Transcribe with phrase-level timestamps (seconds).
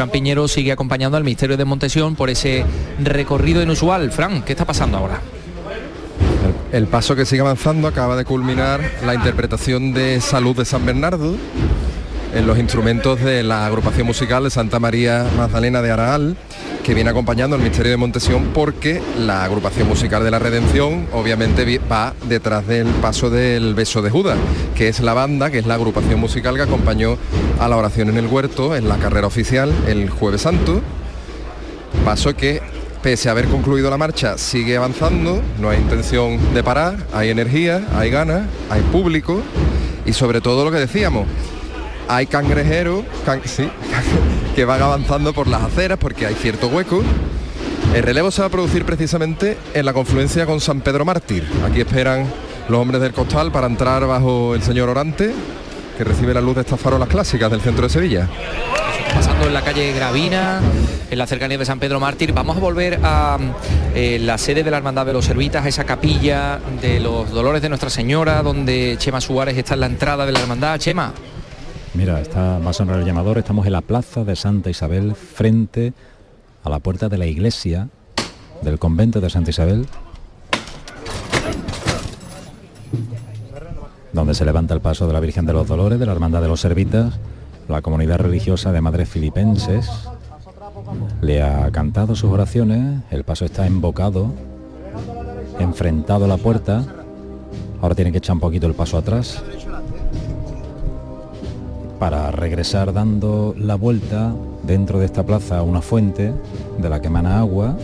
[0.00, 2.64] Fran Piñero sigue acompañando al Misterio de Montesión por ese
[3.00, 4.10] recorrido inusual.
[4.10, 5.20] Fran, ¿qué está pasando ahora?
[6.72, 11.36] El paso que sigue avanzando acaba de culminar la interpretación de Salud de San Bernardo
[12.34, 16.36] en los instrumentos de la agrupación musical de Santa María Magdalena de Araal,
[16.84, 21.80] que viene acompañando al Misterio de Montesión porque la agrupación musical de la Redención obviamente
[21.90, 24.38] va detrás del paso del Beso de Judas,
[24.74, 27.16] que es la banda, que es la agrupación musical que acompañó
[27.58, 30.80] a la oración en el huerto en la carrera oficial el jueves santo.
[32.04, 32.62] Paso que
[33.02, 37.86] pese a haber concluido la marcha, sigue avanzando, no hay intención de parar, hay energía,
[37.94, 39.40] hay ganas, hay público
[40.04, 41.26] y sobre todo lo que decíamos,
[42.08, 43.04] hay cangrejeros
[44.54, 47.02] que van avanzando por las aceras porque hay cierto hueco.
[47.94, 51.44] El relevo se va a producir precisamente en la confluencia con San Pedro Mártir.
[51.68, 52.26] Aquí esperan
[52.68, 55.32] los hombres del costal para entrar bajo el señor Orante,
[55.98, 58.28] que recibe la luz de estas farolas clásicas del centro de Sevilla.
[59.12, 60.60] Pasando en la calle Gravina,
[61.10, 62.32] en la cercanía de San Pedro Mártir.
[62.32, 63.38] Vamos a volver a
[63.94, 67.60] eh, la sede de la Hermandad de los Servitas, a esa capilla de los Dolores
[67.60, 70.78] de Nuestra Señora, donde Chema Suárez está en la entrada de la Hermandad.
[70.78, 71.12] Chema.
[71.92, 75.92] Mira, está, va a sonar el llamador, estamos en la plaza de Santa Isabel, frente
[76.62, 77.88] a la puerta de la iglesia
[78.62, 79.86] del convento de Santa Isabel,
[84.12, 86.48] donde se levanta el paso de la Virgen de los Dolores, de la Hermandad de
[86.48, 87.18] los Servitas,
[87.68, 89.90] la comunidad religiosa de madres filipenses.
[91.22, 94.32] Le ha cantado sus oraciones, el paso está embocado,
[95.58, 96.84] enfrentado a la puerta,
[97.82, 99.42] ahora tiene que echar un poquito el paso atrás
[102.00, 106.32] para regresar dando la vuelta dentro de esta plaza a una fuente
[106.78, 107.76] de la que emana agua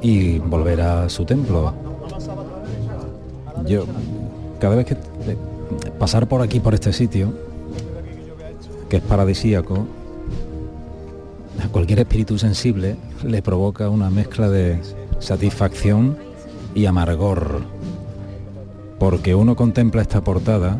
[0.00, 1.74] y volver a su templo.
[3.66, 3.84] Yo,
[4.60, 4.96] cada vez que
[5.98, 7.32] pasar por aquí, por este sitio,
[8.88, 9.84] que es paradisíaco,
[11.64, 14.80] a cualquier espíritu sensible le provoca una mezcla de
[15.18, 16.16] satisfacción
[16.76, 17.62] y amargor,
[19.00, 20.78] porque uno contempla esta portada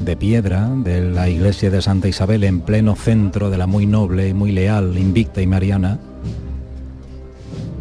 [0.00, 4.28] de piedra de la iglesia de Santa Isabel en pleno centro de la muy noble
[4.28, 5.98] y muy leal, invicta y mariana.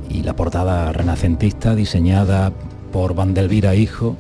[0.10, 2.52] Y la portada renacentista diseñada
[2.92, 4.18] por Vandelvira Hijo,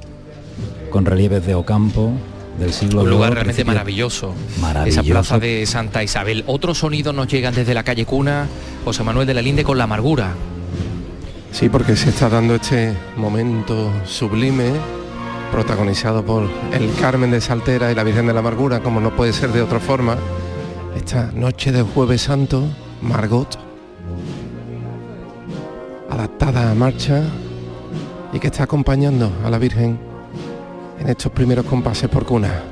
[0.90, 2.12] con relieves de Ocampo
[2.59, 4.34] del siglo Un lugar realmente maravilloso.
[4.62, 5.02] Maravilloso.
[5.02, 6.44] Esa plaza de Santa Isabel.
[6.48, 8.48] Otros sonidos nos llegan desde la calle Cuna,
[8.86, 10.34] José Manuel de la Linde con la amargura.
[11.52, 14.99] Sí, porque se está dando este momento sublime
[15.52, 16.44] protagonizado por
[16.74, 19.62] el Carmen de Saltera y la Virgen de la Amargura, como no puede ser de
[19.62, 20.18] otra forma,
[20.96, 22.64] esta noche de jueves santo,
[23.02, 23.58] Margot,
[26.09, 27.24] adaptada a marcha
[28.34, 30.00] y que está acompañando a la Virgen
[31.00, 32.64] en estos primeros compases por cuna.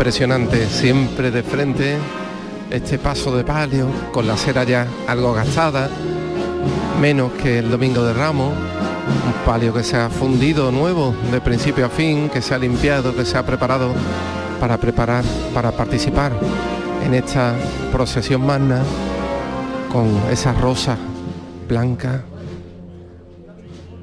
[0.00, 1.98] Impresionante, siempre de frente,
[2.70, 5.90] este paso de palio con la cera ya algo gastada,
[6.98, 11.84] menos que el domingo de Ramos, un palio que se ha fundido nuevo de principio
[11.84, 13.92] a fin, que se ha limpiado, que se ha preparado
[14.58, 15.22] para preparar,
[15.52, 16.32] para participar
[17.04, 17.54] en esta
[17.92, 18.82] procesión magna
[19.92, 20.96] con esas rosas
[21.68, 22.22] blancas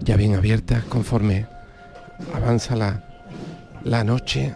[0.01, 1.47] ya bien abiertas conforme
[2.35, 3.01] avanza la,
[3.83, 4.53] la noche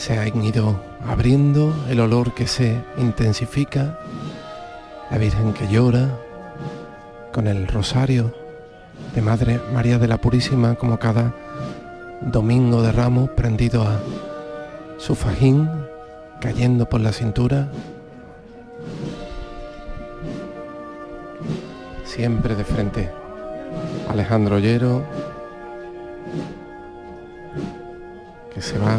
[0.00, 3.98] se han ido abriendo, el olor que se intensifica,
[5.10, 6.08] la Virgen que llora,
[7.34, 8.34] con el rosario
[9.14, 11.34] de Madre María de la Purísima como cada
[12.22, 14.00] domingo de ramos prendido a
[14.96, 15.68] su fajín,
[16.40, 17.68] cayendo por la cintura,
[22.04, 23.10] siempre de frente.
[24.08, 25.04] Alejandro Ollero,
[28.54, 28.96] que se va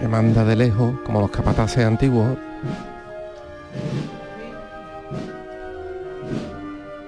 [0.00, 2.36] que manda de lejos, como los capataces antiguos.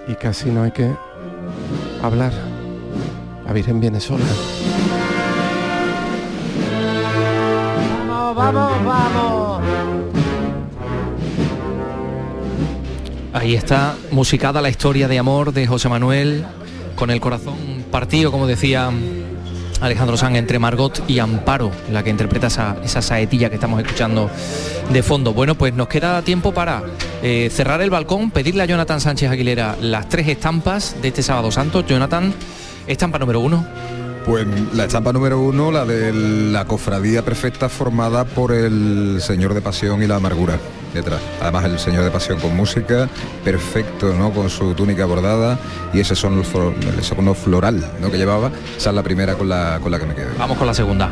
[0.06, 0.93] Y casi no hay que
[2.03, 2.33] hablar.
[3.47, 4.25] La Virgen viene sola.
[8.06, 9.62] Vamos, vamos, vamos.
[13.33, 16.44] Ahí está musicada la historia de amor de José Manuel,
[16.94, 17.56] con el corazón
[17.91, 18.91] partido, como decía
[19.82, 24.31] Alejandro San entre Margot y Amparo, la que interpreta esa, esa saetilla que estamos escuchando
[24.93, 25.34] de fondo.
[25.34, 26.82] Bueno, pues nos queda tiempo para
[27.23, 31.50] eh, cerrar el balcón, pedirle a Jonathan Sánchez Aguilera las tres estampas de este sábado
[31.50, 31.84] santo.
[31.84, 32.32] Jonathan,
[32.87, 33.67] estampa número uno.
[34.25, 39.61] Pues la estampa número uno, la de la cofradía perfecta formada por el Señor de
[39.61, 40.61] Pasión y la Amargura
[40.94, 41.21] detrás.
[41.41, 43.09] Además el Señor de Pasión con música,
[43.44, 44.33] perfecto, ¿no?
[44.33, 45.59] Con su túnica bordada
[45.93, 48.11] y ese son el segundo floral ¿no?
[48.11, 48.50] que llevaba.
[48.77, 50.29] Esa es la primera con la, con la que me quedé.
[50.39, 51.11] Vamos con la segunda.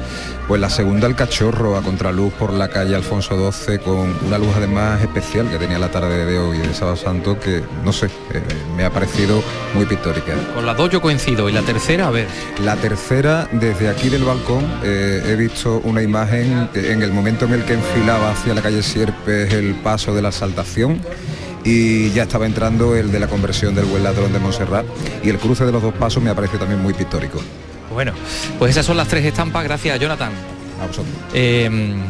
[0.48, 4.50] Pues la segunda el cachorro a contraluz por la calle Alfonso XII con una luz
[4.56, 8.42] además especial que tenía la tarde de hoy de Sábado Santo que no sé, eh,
[8.76, 9.42] me ha parecido
[9.74, 10.32] muy pictórica.
[10.54, 12.26] Con las dos yo coincido y la tercera, a ver.
[12.64, 17.54] La tercera, desde aquí del balcón, eh, he visto una imagen en el momento en
[17.54, 21.00] el que enfilaba hacia la calle Sierpes el paso de la saltación
[21.64, 24.86] y ya estaba entrando el de la conversión del buen ladrón de Montserrat
[25.22, 27.40] y el cruce de los dos pasos me ha parecido también muy pictórico.
[27.92, 28.12] Bueno,
[28.58, 30.30] pues esas son las tres estampas, gracias Jonathan.
[30.80, 31.14] A vosotros.
[31.34, 32.00] Em,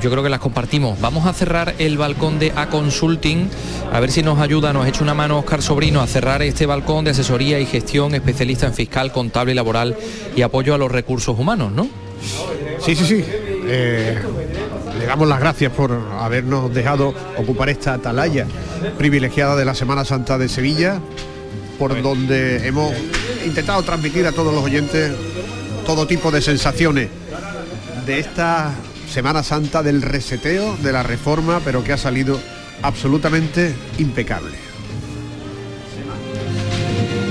[0.00, 1.00] yo creo que las compartimos.
[1.00, 3.48] Vamos a cerrar el balcón de A Consulting,
[3.92, 7.04] a ver si nos ayuda, nos echa una mano Oscar Sobrino a cerrar este balcón
[7.04, 9.96] de asesoría y gestión especialista en fiscal, contable y laboral
[10.36, 11.88] y apoyo a los recursos humanos, ¿no?
[12.80, 13.24] Sí, sí, sí.
[13.66, 14.18] Eh,
[15.00, 18.46] le damos las gracias por habernos dejado ocupar esta atalaya
[18.98, 21.00] privilegiada de la Semana Santa de Sevilla,
[21.78, 22.92] por donde hemos
[23.46, 25.12] intentado transmitir a todos los oyentes
[25.86, 27.08] todo tipo de sensaciones
[28.04, 28.72] de esta
[29.10, 32.38] Semana Santa del reseteo, de la reforma, pero que ha salido
[32.82, 34.69] absolutamente impecable.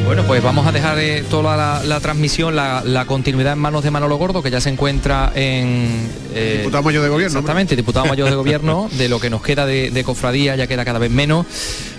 [0.10, 4.18] Bueno, pues vamos a dejar eh, toda la, transmisión, la, continuidad en manos de Manolo
[4.18, 6.10] Gordo, que ya se encuentra en...
[6.34, 7.38] Eh, diputado mayor de gobierno.
[7.38, 10.98] Exactamente, diputado mayor de gobierno, de lo que nos queda de, cofradía, ya queda cada
[10.98, 11.46] vez menos.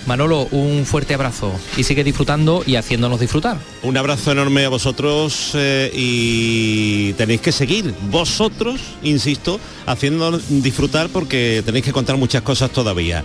[0.08, 3.58] Manolo, un fuerte abrazo y sigue disfrutando y haciéndonos disfrutar.
[3.84, 11.62] Un abrazo enorme a vosotros eh, y tenéis que seguir vosotros, insisto, haciéndonos disfrutar porque
[11.64, 13.22] tenéis que contar muchas cosas todavía.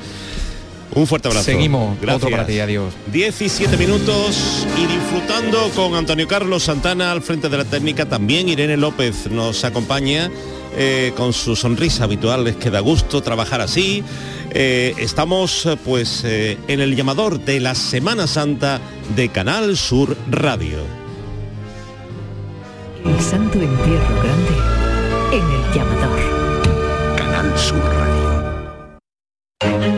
[0.96, 1.46] Un fuerte abrazo.
[1.46, 2.00] Seguimos.
[2.00, 2.24] Gracias.
[2.24, 2.94] Otro para ti, adiós.
[3.12, 8.06] 17 minutos y disfrutando con Antonio Carlos Santana al frente de la técnica.
[8.06, 10.32] También Irene López nos acompaña
[10.78, 12.48] eh, con su sonrisa habitual.
[12.48, 14.06] Es que da gusto trabajar así.
[14.52, 18.80] Eh, estamos pues eh, en el llamador de la Semana Santa
[19.18, 20.80] de Canal Sur Radio.
[23.06, 24.56] El Santo Entierro Grande
[25.34, 27.16] en el llamador.
[27.18, 27.95] Canal Sur.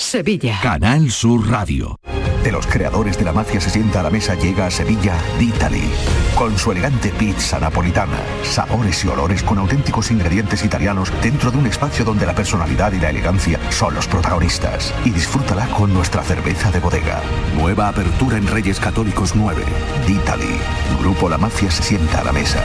[0.00, 0.58] Sevilla.
[0.62, 2.00] Canal Sur Radio.
[2.42, 5.90] De los creadores de la mafia se sienta a la mesa llega a Sevilla D'Italy.
[6.34, 11.66] Con su elegante pizza napolitana, sabores y olores con auténticos ingredientes italianos dentro de un
[11.66, 14.94] espacio donde la personalidad y la elegancia son los protagonistas.
[15.04, 17.20] Y disfrútala con nuestra cerveza de bodega.
[17.54, 19.62] Nueva apertura en Reyes Católicos 9.
[20.06, 20.58] D'Italy.
[20.98, 22.64] Grupo La Mafia se sienta a la mesa.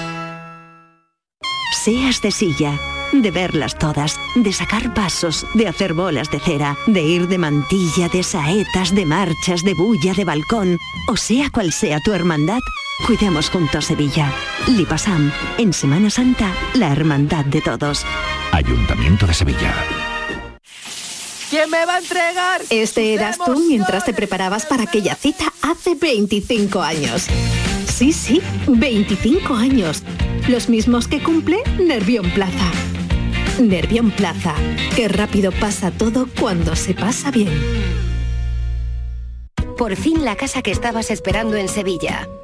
[1.83, 2.79] Seas de silla
[3.11, 8.07] de verlas todas, de sacar pasos, de hacer bolas de cera, de ir de mantilla,
[8.07, 12.59] de saetas, de marchas, de bulla, de balcón, o sea cual sea tu hermandad,
[13.05, 14.31] cuidemos juntos Sevilla.
[14.67, 18.05] Lipasam, en Semana Santa, la hermandad de todos.
[18.51, 19.73] Ayuntamiento de Sevilla.
[21.49, 22.61] ¿Quién me va a entregar?
[22.69, 27.27] Este eras tú mientras te preparabas para aquella cita hace 25 años.
[27.87, 30.03] Sí, sí, 25 años.
[30.47, 32.71] Los mismos que cumple Nervión Plaza.
[33.59, 34.55] Nervión Plaza.
[34.95, 37.49] Qué rápido pasa todo cuando se pasa bien.
[39.77, 42.27] Por fin la casa que estabas esperando en Sevilla.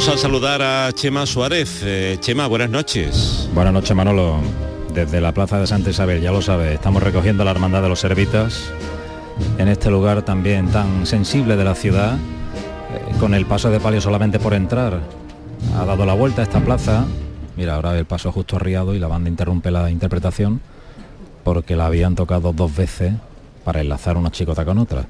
[0.00, 1.82] Vamos a saludar a Chema Suárez.
[1.82, 3.50] Eh, Chema, buenas noches.
[3.52, 4.40] Buenas noches, Manolo.
[4.94, 8.00] Desde la Plaza de Santa Isabel, ya lo sabes, estamos recogiendo la Hermandad de los
[8.00, 8.72] Servitas
[9.58, 14.00] en este lugar también tan sensible de la ciudad, eh, con el paso de palio
[14.00, 15.00] solamente por entrar.
[15.76, 17.04] Ha dado la vuelta a esta plaza.
[17.58, 20.62] Mira, ahora el paso justo arriado y la banda interrumpe la interpretación
[21.44, 23.12] porque la habían tocado dos veces
[23.64, 25.04] para enlazar una chicota con otra.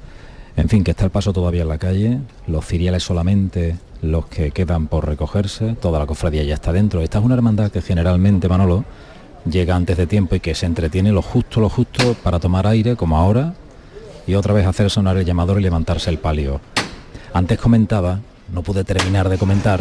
[0.56, 4.50] En fin, que está el paso todavía en la calle, los ciriales solamente los que
[4.50, 7.02] quedan por recogerse, toda la cofradía ya está dentro.
[7.02, 8.84] Esta es una hermandad que generalmente, Manolo,
[9.48, 12.96] llega antes de tiempo y que se entretiene lo justo, lo justo para tomar aire,
[12.96, 13.54] como ahora,
[14.26, 16.60] y otra vez hacer sonar el llamador y levantarse el palio.
[17.32, 18.20] Antes comentaba,
[18.52, 19.80] no pude terminar de comentar,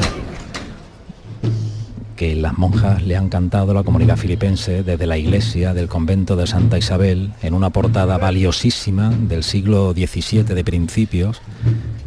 [2.19, 6.35] que las monjas le han cantado a la comunidad filipense desde la iglesia del convento
[6.35, 11.41] de Santa Isabel en una portada valiosísima del siglo XVII de principios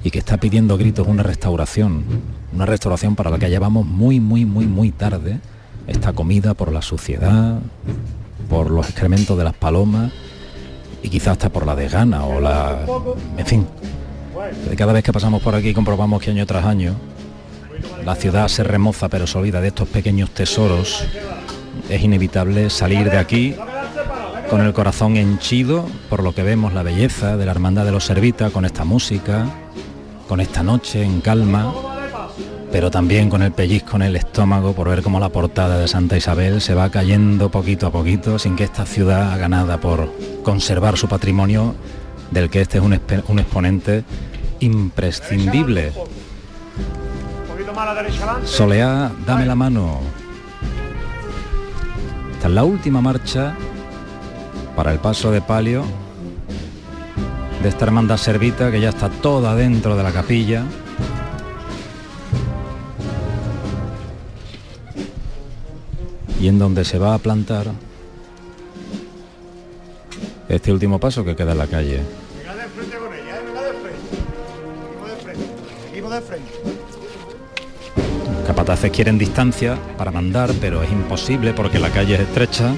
[0.04, 2.04] y que está pidiendo gritos una restauración,
[2.52, 5.38] una restauración para la que llevamos muy, muy, muy, muy tarde,
[5.86, 7.60] está comida por la suciedad,
[8.50, 10.12] por los excrementos de las palomas
[11.02, 12.84] y quizás hasta por la desgana o la...
[13.38, 13.66] En fin,
[14.76, 16.96] cada vez que pasamos por aquí comprobamos que año tras año
[18.04, 21.04] la ciudad se remoza pero se olvida de estos pequeños tesoros.
[21.88, 23.54] Es inevitable salir de aquí
[24.50, 28.04] con el corazón henchido por lo que vemos la belleza de la Hermandad de los
[28.04, 29.46] Servitas con esta música,
[30.28, 31.72] con esta noche en calma,
[32.70, 36.16] pero también con el pellizco en el estómago por ver cómo la portada de Santa
[36.16, 41.08] Isabel se va cayendo poquito a poquito sin que esta ciudad ganada por conservar su
[41.08, 41.74] patrimonio,
[42.30, 44.04] del que este es un exponente
[44.60, 45.92] imprescindible.
[48.44, 50.00] Soleá, dame la mano.
[52.32, 53.54] Esta es la última marcha
[54.76, 55.84] para el paso de palio
[57.62, 60.64] de esta hermandad servita que ya está toda dentro de la capilla.
[66.40, 67.68] Y en donde se va a plantar
[70.48, 72.00] este último paso que queda en la calle.
[78.72, 82.74] Quieren distancia para mandar, pero es imposible porque la calle es estrecha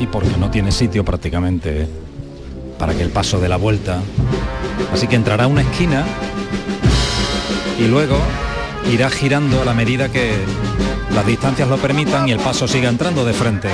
[0.00, 1.86] y porque no tiene sitio prácticamente
[2.78, 4.00] para que el paso de la vuelta.
[4.92, 6.04] Así que entrará una esquina
[7.78, 8.18] y luego
[8.92, 10.32] irá girando a la medida que
[11.14, 13.68] las distancias lo permitan y el paso siga entrando de frente.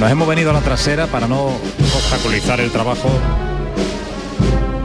[0.00, 1.46] Nos hemos venido a la trasera para no
[1.96, 3.10] obstaculizar el trabajo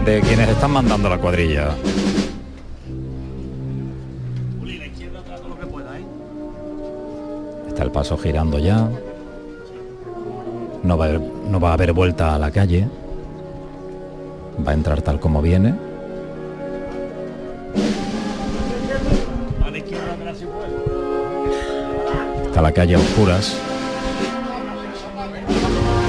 [0.05, 1.75] de quienes están mandando la cuadrilla.
[7.79, 8.89] El paso girando ya.
[10.83, 12.87] No va, a haber, no va a haber vuelta a la calle.
[14.65, 15.73] Va a entrar tal como viene.
[22.45, 23.55] Está la calle a oscuras.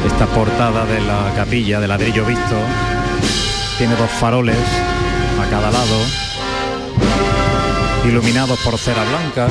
[0.06, 2.56] Esta portada de la capilla de ladrillo visto
[3.78, 4.56] tiene dos faroles
[5.40, 5.96] a cada lado,
[8.04, 9.48] iluminados por cera blanca,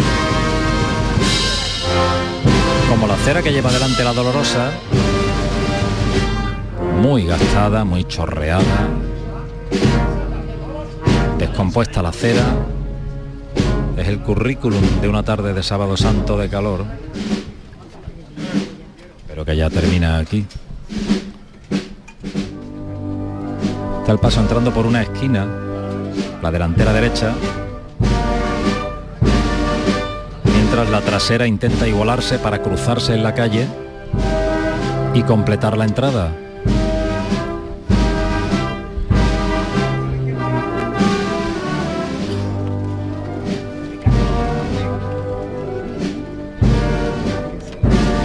[2.90, 4.72] como la cera que lleva delante la dolorosa,
[7.00, 8.90] muy gastada, muy chorreada,
[11.38, 12.44] descompuesta la cera,
[13.96, 16.84] es el currículum de una tarde de sábado santo de calor,
[19.28, 20.48] pero que ya termina aquí.
[24.00, 25.46] Está el paso entrando por una esquina,
[26.42, 27.34] la delantera derecha,
[30.88, 33.68] la trasera intenta igualarse para cruzarse en la calle
[35.14, 36.32] y completar la entrada.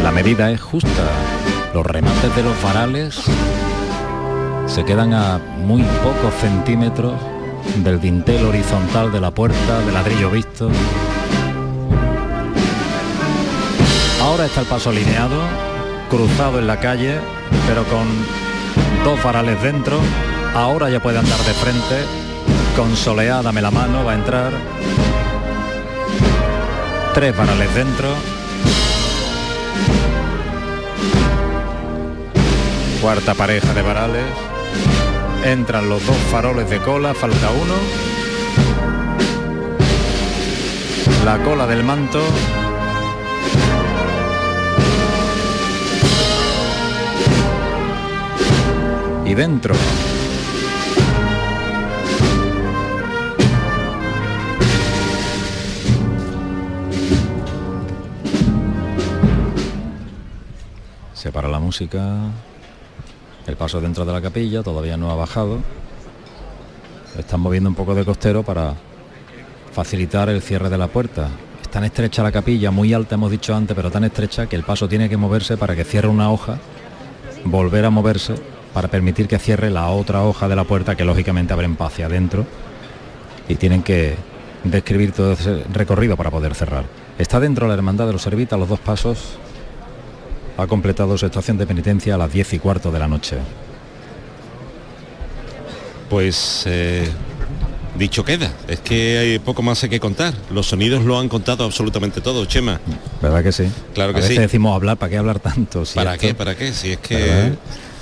[0.02, 0.90] La medida es justa.
[1.74, 3.20] Los remates de los varales
[4.66, 7.14] se quedan a muy pocos centímetros
[7.82, 10.70] del dintel horizontal de la puerta de ladrillo visto.
[14.34, 15.40] Ahora está el paso alineado,
[16.10, 17.20] cruzado en la calle,
[17.68, 18.04] pero con
[19.04, 20.00] dos varales dentro,
[20.56, 22.04] ahora ya puede andar de frente,
[22.74, 24.52] con soleada dame la mano, va a entrar,
[27.14, 28.08] tres varales dentro,
[33.00, 34.24] cuarta pareja de varales,
[35.44, 37.74] entran los dos faroles de cola, falta uno,
[41.24, 42.18] la cola del manto,
[49.34, 49.74] dentro.
[61.14, 62.30] Se para la música,
[63.46, 65.58] el paso dentro de la capilla todavía no ha bajado.
[67.18, 68.74] Están moviendo un poco de costero para
[69.72, 71.28] facilitar el cierre de la puerta.
[71.60, 74.62] Es tan estrecha la capilla, muy alta hemos dicho antes, pero tan estrecha que el
[74.62, 76.58] paso tiene que moverse para que cierre una hoja,
[77.44, 81.52] volver a moverse para permitir que cierre la otra hoja de la puerta que lógicamente
[81.54, 82.44] abren hacia adentro
[83.48, 84.16] y tienen que
[84.64, 86.84] describir todo ese recorrido para poder cerrar.
[87.16, 89.38] Está dentro la Hermandad de los Servitas, los dos pasos.
[90.56, 93.36] Ha completado su estación de penitencia a las 10 y cuarto de la noche.
[96.10, 97.08] Pues eh,
[97.98, 100.34] dicho queda, es que hay poco más hay que contar.
[100.50, 102.80] Los sonidos lo han contado absolutamente todo, Chema.
[103.22, 103.64] ¿Verdad que sí?
[103.94, 104.40] Claro que a veces sí.
[104.40, 105.84] decimos hablar, ¿para qué hablar tanto?
[105.84, 106.34] Si ¿Para esto- qué?
[106.34, 106.72] ¿Para qué?
[106.72, 107.16] Si es que...
[107.16, 107.52] ¿Verdad?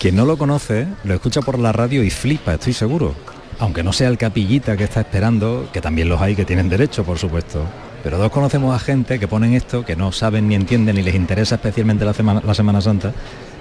[0.03, 3.15] Quien no lo conoce, lo escucha por la radio y flipa, estoy seguro.
[3.61, 7.05] Aunque no sea el capillita que está esperando, que también los hay que tienen derecho,
[7.05, 7.65] por supuesto.
[8.03, 11.15] Pero todos conocemos a gente que ponen esto, que no saben ni entienden ni les
[11.15, 13.13] interesa especialmente la Semana, la Semana Santa,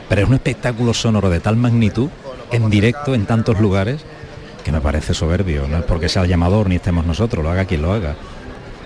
[0.10, 2.10] pero es un espectáculo sonoro de tal magnitud,
[2.52, 4.02] en directo, en tantos lugares,
[4.64, 5.68] que me parece soberbio.
[5.68, 8.16] No es porque sea el llamador ni estemos nosotros, lo haga quien lo haga.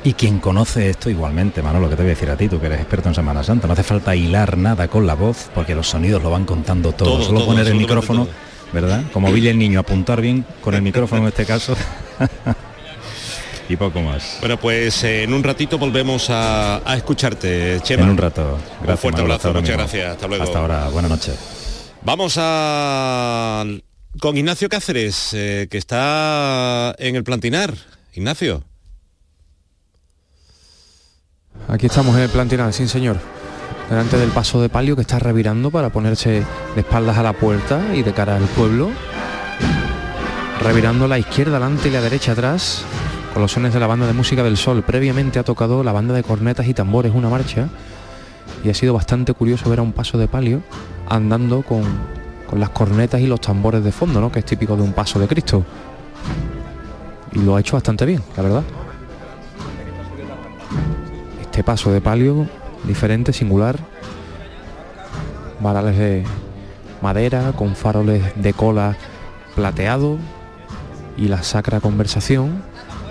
[0.05, 2.67] Y quien conoce esto igualmente, Manolo, que te voy a decir a ti, tú que
[2.67, 5.88] eres experto en Semana Santa, no hace falta hilar nada con la voz, porque los
[5.88, 7.13] sonidos lo van contando todo.
[7.13, 8.27] Todo, Solo todo, poner el micrófono,
[8.71, 9.03] ¿verdad?
[9.12, 11.75] Como Billy el niño, apuntar bien con el micrófono en este caso.
[13.69, 14.38] y poco más.
[14.41, 18.03] Bueno, pues eh, en un ratito volvemos a, a escucharte, Chema.
[18.03, 18.43] En un rato.
[18.43, 20.12] Un Gracias, fuerte Manolo, abrazo, muchas gracias.
[20.12, 20.43] Hasta luego.
[20.43, 21.35] Hasta ahora, buenas noches.
[22.03, 23.65] Vamos a
[24.19, 27.74] con Ignacio Cáceres, eh, que está en el Plantinar.
[28.13, 28.63] Ignacio.
[31.68, 33.18] Aquí estamos en el plantinal, sí señor.
[33.90, 36.44] Delante del paso de palio que está revirando para ponerse
[36.75, 38.92] de espaldas a la puerta y de cara al pueblo.
[40.62, 42.86] Revirando la izquierda adelante y la derecha atrás.
[43.34, 44.84] Con los sones de la banda de música del sol.
[44.84, 47.68] Previamente ha tocado la banda de cornetas y tambores una marcha.
[48.64, 50.62] Y ha sido bastante curioso ver a un paso de palio
[51.10, 51.82] andando con,
[52.48, 54.32] con las cornetas y los tambores de fondo, ¿no?
[54.32, 55.66] Que es típico de un paso de Cristo.
[57.32, 58.64] Y lo ha hecho bastante bien, la verdad.
[61.55, 62.50] Este paso de palio
[62.83, 63.77] diferente, singular.
[65.61, 66.25] Varales de
[67.01, 68.98] madera con faroles de cola
[69.55, 70.18] plateado
[71.15, 72.61] y la sacra conversación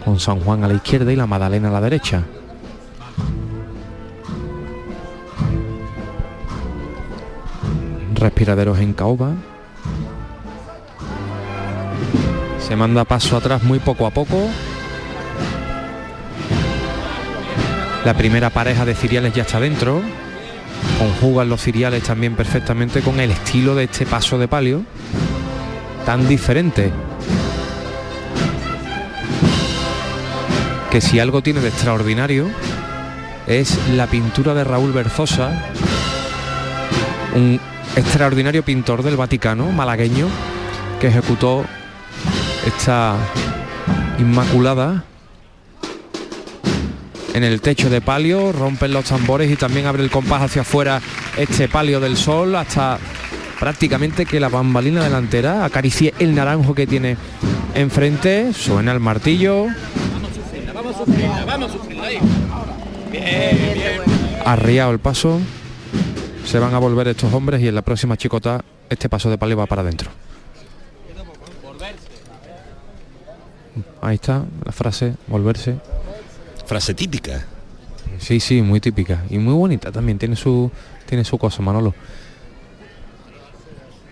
[0.05, 2.25] con San Juan a la izquierda y la Madalena a la derecha.
[8.13, 9.31] Respiraderos en caoba.
[12.59, 14.37] Se manda paso atrás muy poco a poco.
[18.05, 20.03] La primera pareja de ciriales ya está dentro.
[20.99, 24.83] Conjugan los ciriales también perfectamente con el estilo de este paso de palio.
[26.05, 26.93] Tan diferente.
[30.91, 32.51] Que si algo tiene de extraordinario
[33.47, 35.65] es la pintura de Raúl Berzosa,
[37.35, 37.59] un
[37.97, 40.29] extraordinario pintor del Vaticano, malagueño,
[41.01, 41.65] que ejecutó
[42.67, 43.17] esta
[44.19, 45.05] Inmaculada
[47.35, 51.03] en el techo de palio, rompen los tambores y también abre el compás hacia afuera
[51.37, 52.99] este palio del sol hasta
[53.59, 57.17] prácticamente que la bambalina delantera acaricie el naranjo que tiene
[57.75, 59.67] enfrente, suena el martillo,
[64.45, 65.41] arriado el paso,
[66.47, 69.57] se van a volver estos hombres y en la próxima chicota este paso de palio
[69.57, 70.09] va para adentro.
[74.01, 75.94] Ahí está la frase, volverse.
[76.67, 77.45] Frase típica.
[78.19, 80.71] Sí, sí, muy típica y muy bonita también, tiene su
[81.07, 81.95] tiene su cosa, Manolo.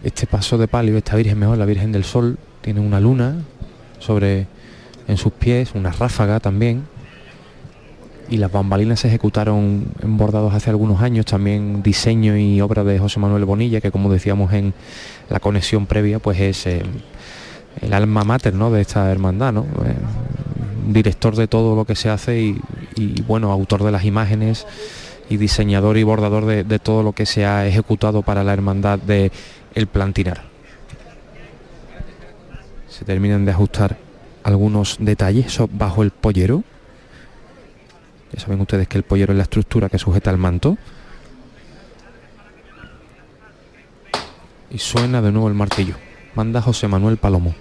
[0.02, 3.36] Este paso de palio, esta Virgen mejor, la Virgen del Sol, tiene una luna
[3.98, 4.46] sobre
[5.08, 6.84] en sus pies, una ráfaga también.
[8.28, 12.98] Y las bambalinas se ejecutaron en bordados hace algunos años, también diseño y obra de
[12.98, 14.74] José Manuel Bonilla, que como decíamos en
[15.28, 16.82] la conexión previa, pues es eh,
[17.80, 18.70] el alma mater ¿no?
[18.70, 19.62] de esta hermandad, ¿no?
[19.84, 19.96] Eh,
[20.88, 22.40] director de todo lo que se hace
[22.96, 24.66] y, bueno, autor de las imágenes
[25.28, 29.32] y diseñador y bordador de, todo lo que se ha ejecutado para la hermandad de
[29.74, 30.42] El Plantinar.
[32.88, 33.96] Se terminan de ajustar
[34.42, 36.62] algunos detalles bajo el pollero.
[38.32, 40.76] Ya saben ustedes que el pollero es la estructura que sujeta el manto.
[44.70, 45.96] Y suena de nuevo el martillo.
[46.34, 47.54] Manda José Manuel Palomo.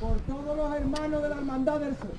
[0.00, 1.22] Por todos los hermanos
[1.78, 2.10] de la hermandad del sur.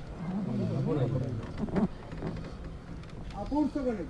[3.34, 4.06] A pulso con ellos.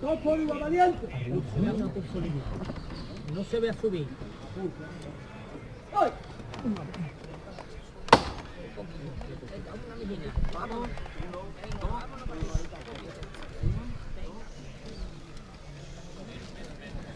[0.00, 1.08] Dos por igual valiente.
[3.34, 4.06] No se ve a subir.
[5.94, 6.10] ¡Ay!
[10.54, 10.88] Vamos.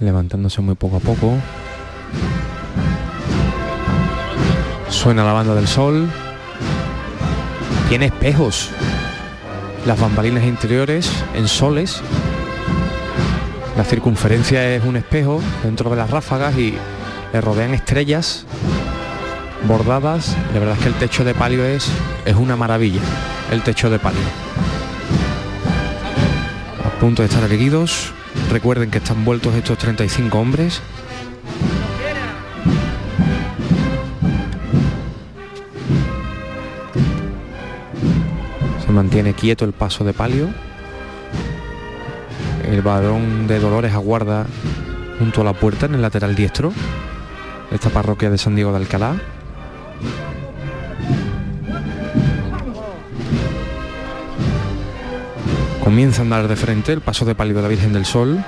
[0.02, 1.34] levantándose muy poco a poco.
[5.02, 6.08] Suena la banda del sol.
[7.88, 8.70] Tiene espejos.
[9.84, 12.00] Las bambalinas interiores en soles.
[13.76, 16.74] La circunferencia es un espejo dentro de las ráfagas y
[17.32, 18.46] le rodean estrellas
[19.66, 20.36] bordadas.
[20.54, 21.88] La verdad es que el techo de palio es,
[22.24, 23.00] es una maravilla.
[23.50, 24.20] El techo de palio.
[26.86, 28.12] A punto de estar erguidos.
[28.52, 30.80] Recuerden que están vueltos estos 35 hombres.
[38.92, 40.48] Mantiene quieto el paso de palio.
[42.64, 44.46] El varón de Dolores aguarda
[45.18, 46.72] junto a la puerta en el lateral diestro
[47.72, 49.16] esta parroquia de San Diego de Alcalá.
[55.82, 58.44] Comienza a andar de frente el paso de palio de la Virgen del Sol.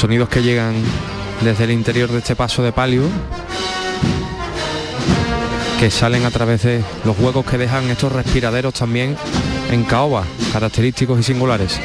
[0.00, 0.74] Sonidos que llegan
[1.42, 3.02] desde el interior de este paso de palio
[5.78, 9.14] que salen a través de los huecos que dejan estos respiraderos también
[9.70, 11.78] en caoba, característicos y singulares.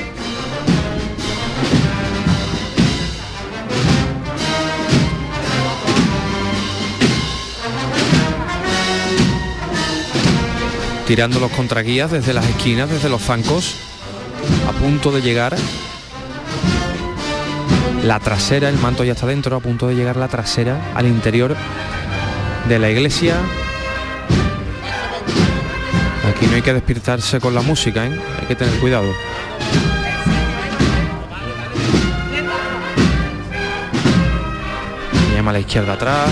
[11.06, 13.75] tirando los contraguías desde las esquinas, desde los zancos,
[14.67, 15.56] a punto de llegar
[18.05, 21.55] la trasera, el manto ya está dentro, a punto de llegar la trasera al interior
[22.69, 23.35] de la iglesia.
[26.29, 28.11] Aquí no hay que despertarse con la música, ¿eh?
[28.39, 29.11] hay que tener cuidado.
[35.35, 36.29] Llama a la izquierda atrás.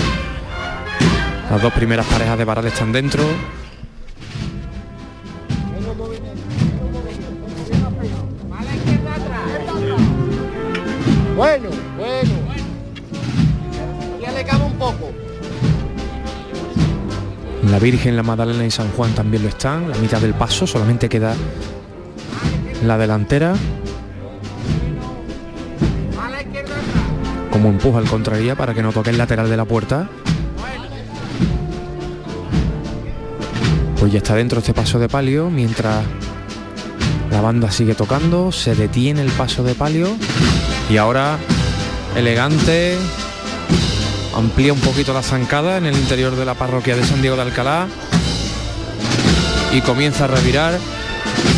[1.50, 3.24] Las dos primeras parejas de varal están dentro.
[11.36, 12.30] Bueno, bueno.
[14.22, 15.10] Ya le cabe un poco.
[17.68, 19.90] La Virgen, la Magdalena y San Juan también lo están.
[19.90, 21.34] La mitad del paso solamente queda
[22.84, 23.54] la delantera.
[27.50, 30.08] Como empuja el contraría para que no toque el lateral de la puerta.
[33.98, 36.04] Pues ya está dentro este paso de palio mientras
[37.30, 40.08] la banda sigue tocando, se detiene el paso de palio
[40.88, 41.38] y ahora
[42.16, 42.98] elegante
[44.36, 47.42] amplía un poquito la zancada en el interior de la parroquia de San Diego de
[47.42, 47.86] Alcalá.
[49.72, 50.78] Y comienza a revirar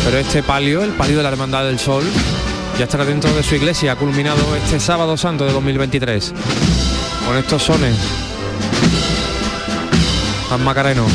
[0.03, 2.03] pero este palio el palio de la hermandad del sol
[2.77, 6.33] ya estará dentro de su iglesia culminado este sábado santo de 2023
[7.27, 7.95] con estos sones.
[10.49, 11.05] San Macareno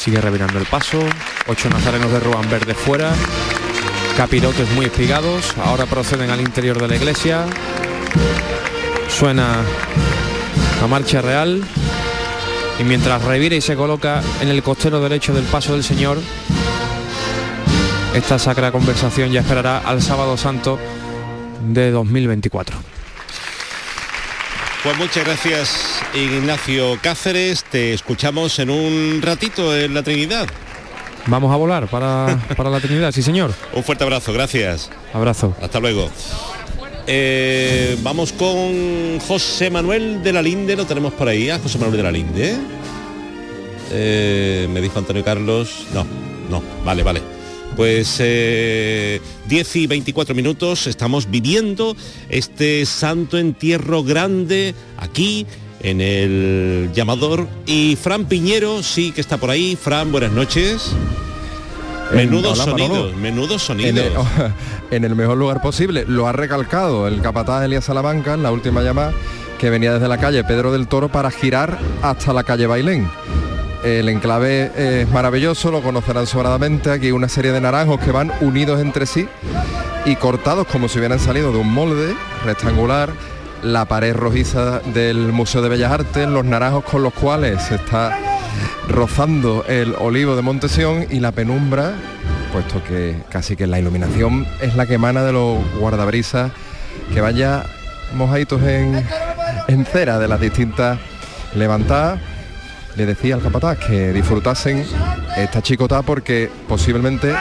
[0.00, 0.98] Sigue revirando el paso.
[1.46, 3.12] Ocho nazarenos de Ruan Verde fuera.
[4.16, 5.54] Capirotes muy espigados.
[5.62, 7.44] Ahora proceden al interior de la iglesia.
[9.10, 9.58] Suena
[10.80, 11.62] la marcha real.
[12.78, 16.16] Y mientras revira y se coloca en el costero derecho del paso del Señor,
[18.14, 20.78] esta sacra conversación ya esperará al sábado santo
[21.68, 22.74] de 2024.
[24.82, 30.48] Pues muchas gracias Ignacio Cáceres, te escuchamos en un ratito en la Trinidad.
[31.26, 33.52] Vamos a volar para, para la Trinidad, sí señor.
[33.72, 34.90] Un fuerte abrazo, gracias.
[35.12, 35.54] Abrazo.
[35.62, 36.10] Hasta luego.
[37.06, 41.96] Eh, vamos con José Manuel de la Linde, lo tenemos por ahí, a José Manuel
[41.96, 42.56] de la Linde.
[43.92, 46.04] Eh, me dijo Antonio Carlos, no,
[46.50, 47.22] no, vale, vale.
[47.76, 51.96] Pues eh, 10 y 24 minutos estamos viviendo
[52.28, 55.46] este santo entierro grande aquí
[55.80, 59.76] en el llamador y Fran Piñero sí que está por ahí.
[59.76, 60.92] Fran, buenas noches.
[62.12, 63.16] Menudo hola, sonido, Manolo.
[63.16, 64.02] menudo en sonido.
[64.02, 64.12] el,
[64.90, 66.04] en el mejor lugar posible.
[66.06, 69.12] Lo ha recalcado el capataz Elías Salamanca en la última llamada
[69.58, 73.08] que venía desde la calle Pedro del Toro para girar hasta la calle Bailén.
[73.84, 76.90] El enclave es maravilloso, lo conocerán sobradamente.
[76.90, 79.26] Aquí una serie de naranjos que van unidos entre sí
[80.04, 82.14] y cortados como si hubieran salido de un molde
[82.44, 83.10] rectangular.
[83.62, 88.18] La pared rojiza del Museo de Bellas Artes, los naranjos con los cuales se está
[88.88, 91.92] rozando el olivo de Montesión y la penumbra,
[92.52, 96.50] puesto que casi que la iluminación es la que emana de los guardabrisas
[97.12, 97.64] que vaya
[98.14, 99.04] mojaditos en,
[99.68, 100.98] en cera de las distintas
[101.54, 102.18] levantadas.
[102.96, 104.84] Le decía al capataz que disfrutasen
[105.36, 107.34] esta chicota porque posiblemente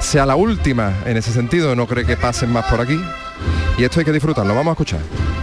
[0.00, 2.98] sea la última en ese sentido, no cree que pasen más por aquí.
[3.78, 5.35] Y esto hay que disfrutarlo, vamos a escuchar.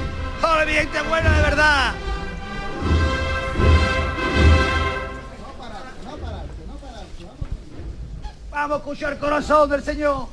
[8.51, 10.27] Vamos a escuchar el corazón del Señor.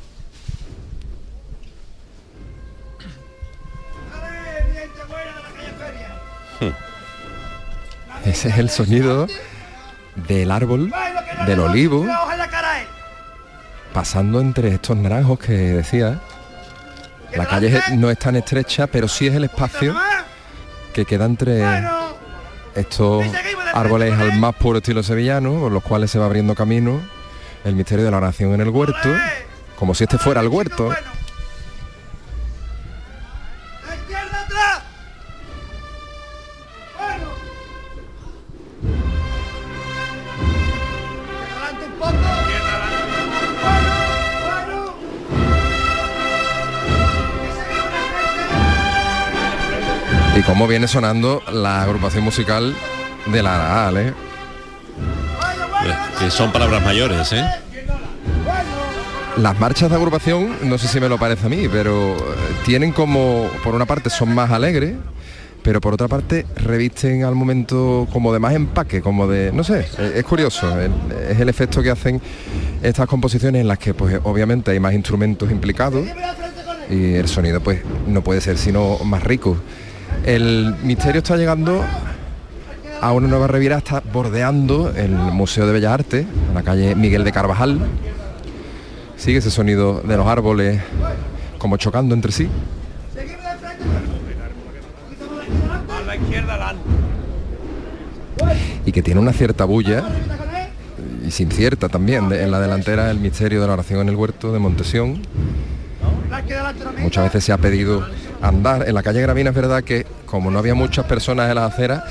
[8.25, 9.27] Ese es el sonido
[10.15, 10.93] del árbol,
[11.47, 12.07] del olivo,
[13.93, 16.21] pasando entre estos naranjos que decía.
[17.35, 19.95] La calle no es tan estrecha, pero sí es el espacio
[20.93, 21.63] que queda entre
[22.75, 23.25] estos
[23.75, 27.01] árboles al más puro estilo sevillano, por los cuales se va abriendo camino
[27.65, 29.09] el misterio de la oración en el huerto,
[29.79, 30.91] como si este fuera el huerto.
[50.71, 52.73] Viene sonando la agrupación musical
[53.27, 54.15] de la Araal, ¿eh?
[56.21, 57.45] Que son palabras mayores, ¿eh?
[59.37, 62.21] Las marchas de agrupación, no sé si me lo parece a mí, pero eh,
[62.65, 64.95] tienen como, por una parte son más alegres,
[65.65, 69.89] pero por otra parte revisten al momento como de más empaque, como de, no sé,
[69.99, 72.21] eh, es curioso, es el efecto que hacen
[72.81, 76.07] estas composiciones en las que pues obviamente hay más instrumentos implicados
[76.89, 79.57] y el sonido pues no puede ser sino más rico.
[80.25, 81.85] El misterio está llegando
[83.01, 87.25] a una nueva revira, está bordeando el Museo de Bellas Artes, en la calle Miguel
[87.25, 87.81] de Carvajal.
[89.17, 90.81] Sigue ese sonido de los árboles
[91.59, 92.49] como chocando entre sí.
[98.87, 100.05] Y que tiene una cierta bulla
[101.27, 104.53] y sin cierta también en la delantera el misterio de la oración en el huerto
[104.53, 105.23] de Montesión.
[106.99, 108.07] Muchas veces se ha pedido
[108.43, 108.89] andar.
[108.89, 112.05] En la calle Gravina es verdad que como no había muchas personas en las aceras,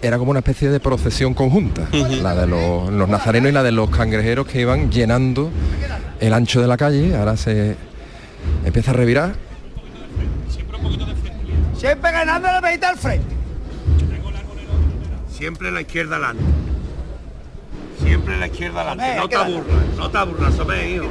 [0.00, 3.72] era como una especie de procesión conjunta, la de los, los nazarenos y la de
[3.72, 5.50] los cangrejeros que iban llenando
[6.20, 7.16] el ancho de la calle.
[7.16, 7.76] Ahora se
[8.64, 9.34] empieza a revirar
[11.82, 13.34] Siempre ganando la medita al frente.
[15.28, 16.44] Siempre la izquierda adelante.
[18.00, 19.16] Siempre la izquierda adelante.
[19.16, 20.54] No te aburras, no te aburras,
[20.86, 21.08] hijo.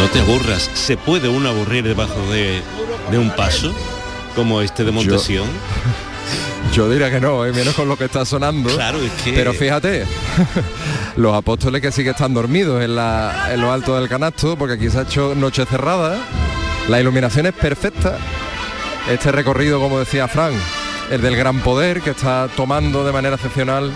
[0.00, 2.62] No te aburras, ¿se puede uno aburrir debajo de,
[3.10, 3.74] de un paso
[4.34, 5.46] como este de Montesión?
[6.72, 7.52] Yo diría que no, ¿eh?
[7.52, 8.70] menos con lo que está sonando.
[8.70, 10.06] Claro, es que- Pero fíjate,
[11.16, 14.74] los apóstoles que sí que están dormidos en, la, en lo alto del canasto, porque
[14.74, 16.18] aquí se ha hecho noche cerrada,
[16.88, 18.16] la iluminación es perfecta.
[19.10, 20.52] Este recorrido, como decía Fran,
[21.10, 23.92] el del gran poder que está tomando de manera excepcional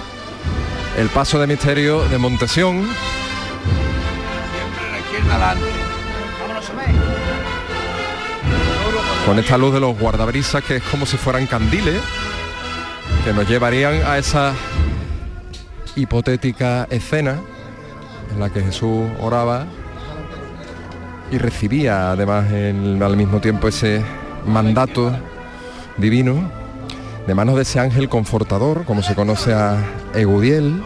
[0.99, 2.89] el paso de misterio de Montesión.
[4.93, 5.84] La izquierda adelante.
[9.27, 12.01] Con esta luz de los guardabrisas que es como si fueran candiles
[13.25, 14.53] que nos llevarían a esa
[15.97, 17.39] hipotética escena
[18.33, 19.67] en la que Jesús oraba
[21.31, 24.03] y recibía además el- al mismo tiempo ese
[24.47, 25.13] mandato
[25.97, 26.51] divino
[27.27, 29.79] de manos de ese ángel confortador, como se conoce a
[30.15, 30.83] Egudiel,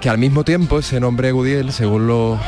[0.00, 2.42] que al mismo tiempo ese nombre Egudiel, según los eh,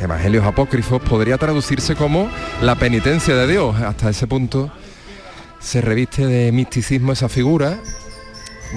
[0.00, 2.30] evangelios apócrifos, podría traducirse como
[2.62, 3.76] la penitencia de Dios.
[3.76, 4.70] Hasta ese punto
[5.60, 7.78] se reviste de misticismo esa figura,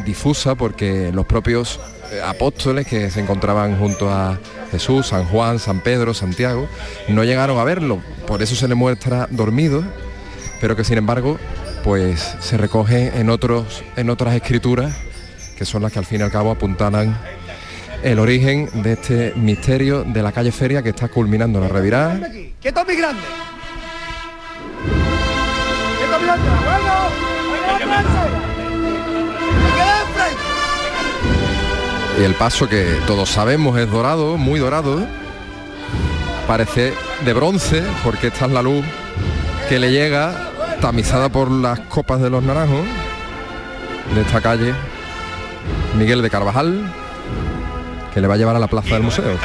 [0.05, 1.79] difusa porque los propios
[2.11, 4.39] eh, apóstoles que se encontraban junto a
[4.71, 6.67] Jesús, San Juan, San Pedro, Santiago,
[7.09, 9.83] no llegaron a verlo, por eso se le muestra dormido,
[10.61, 11.37] pero que sin embargo
[11.83, 14.93] pues se recoge en otros en otras escrituras
[15.57, 17.17] que son las que al fin y al cabo apuntalan
[18.03, 22.19] el origen de este misterio de la calle Feria que está culminando la revirada
[22.61, 23.21] ¡Quieto, mi grande!
[25.97, 26.47] ¡Quieto, mi grande!
[32.19, 35.05] Y el paso que todos sabemos es dorado, muy dorado,
[36.47, 38.83] parece de bronce porque esta es la luz
[39.69, 42.85] que le llega tamizada por las copas de los naranjos
[44.15, 44.73] de esta calle.
[45.95, 46.91] Miguel de Carvajal
[48.17, 49.37] que le va a llevar a la plaza del museo.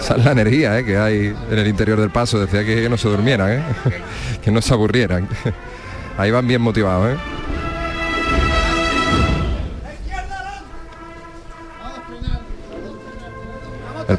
[0.00, 0.84] Esa es la energía ¿eh?
[0.84, 2.40] que hay en el interior del paso.
[2.40, 3.62] Decía que, no se durmieran, ¿eh?
[4.42, 5.28] que no se aburrieran.
[6.18, 7.14] Ahí van bien motivados.
[7.14, 7.33] ¿eh?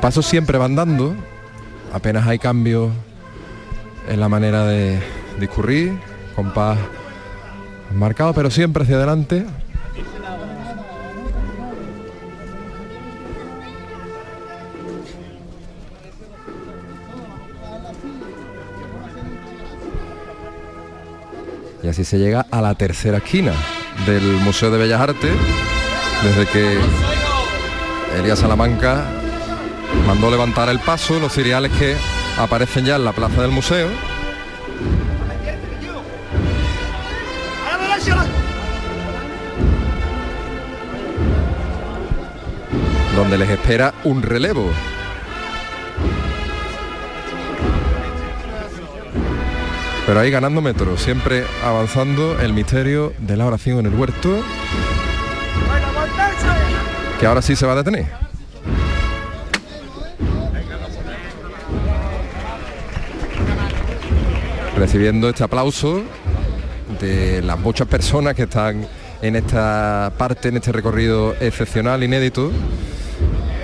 [0.05, 1.15] El paso siempre va andando,
[1.91, 2.91] apenas hay cambios
[4.07, 5.01] en la manera de
[5.39, 5.97] discurrir,
[6.35, 6.77] compás
[7.91, 9.47] marcado, pero siempre hacia adelante.
[21.81, 23.53] Y así se llega a la tercera esquina
[24.05, 25.33] del Museo de Bellas Artes,
[26.21, 26.77] desde que
[28.19, 29.23] Elías Salamanca
[30.07, 31.95] mandó levantar el paso, los cereales que
[32.37, 33.87] aparecen ya en la plaza del museo.
[43.15, 44.71] Donde les espera un relevo.
[50.05, 54.43] Pero ahí ganando metros, siempre avanzando el misterio de la oración en el huerto,
[57.19, 58.24] que ahora sí se va a detener.
[64.77, 66.01] Recibiendo este aplauso
[66.99, 68.85] de las muchas personas que están
[69.21, 72.51] en esta parte, en este recorrido excepcional, inédito,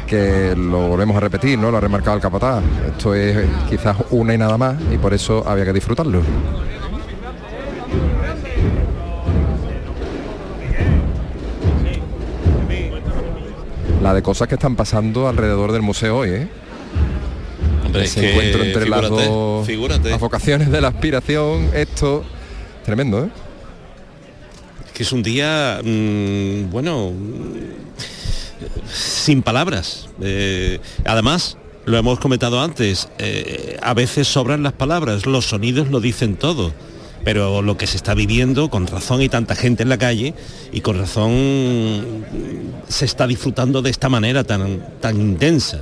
[0.08, 1.70] que lo volvemos a repetir, ¿no?
[1.70, 2.64] Lo ha remarcado el capataz.
[2.88, 6.22] Esto es quizás una y nada más y por eso había que disfrutarlo.
[14.02, 16.48] La de cosas que están pasando alrededor del museo hoy, ¿eh?
[17.92, 20.10] Hombre, Ese es que encuentro entre las figúrate, dos figúrate.
[20.12, 22.24] las vocaciones de la aspiración, esto
[22.86, 23.30] tremendo, ¿eh?
[24.94, 27.12] que es un día, mm, bueno,
[28.94, 30.08] sin palabras.
[30.22, 36.00] Eh, además, lo hemos comentado antes, eh, a veces sobran las palabras, los sonidos lo
[36.00, 36.72] dicen todo.
[37.26, 40.34] Pero lo que se está viviendo, con razón y tanta gente en la calle,
[40.72, 42.26] y con razón
[42.88, 45.82] se está disfrutando de esta manera tan, tan intensa.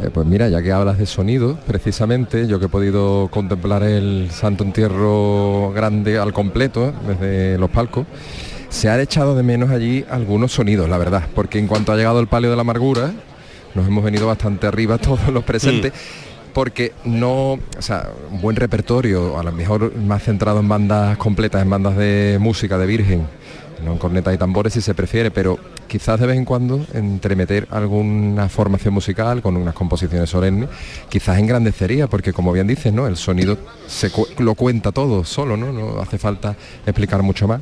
[0.00, 4.30] Eh, pues mira, ya que hablas de sonido, precisamente, yo que he podido contemplar el
[4.30, 6.92] Santo Entierro grande al completo, ¿eh?
[7.06, 8.06] desde los palcos,
[8.68, 12.20] se han echado de menos allí algunos sonidos, la verdad, porque en cuanto ha llegado
[12.20, 13.12] el palio de la amargura,
[13.74, 15.92] nos hemos venido bastante arriba todos los presentes.
[16.52, 21.62] Porque no, o sea, un buen repertorio, a lo mejor más centrado en bandas completas,
[21.62, 23.26] en bandas de música, de virgen,
[23.82, 27.66] no en cornetas y tambores si se prefiere, pero quizás de vez en cuando entremeter
[27.70, 30.68] alguna formación musical con unas composiciones solemnes,
[31.08, 33.06] quizás engrandecería, porque como bien dices, ¿no?
[33.06, 35.72] El sonido se lo cuenta todo solo, ¿no?
[35.72, 37.60] No hace falta explicar mucho más.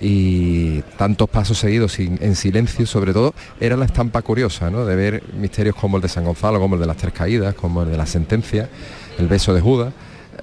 [0.00, 4.84] Y tantos pasos seguidos sin- en silencio, sobre todo, era la estampa curiosa, ¿no?
[4.86, 7.82] De ver misterios como el de San Gonzalo, como el de las tres caídas, como
[7.82, 8.68] el de la sentencia,
[9.18, 9.92] el beso de Judas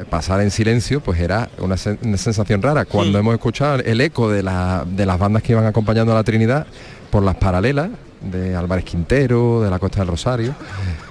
[0.10, 4.30] pasar en silencio pues era una, sen- una sensación rara cuando hemos escuchado el eco
[4.30, 6.68] de, la- de las bandas que iban acompañando a la Trinidad
[7.10, 7.90] por las paralelas
[8.22, 10.54] de Álvarez Quintero, de la Costa del Rosario,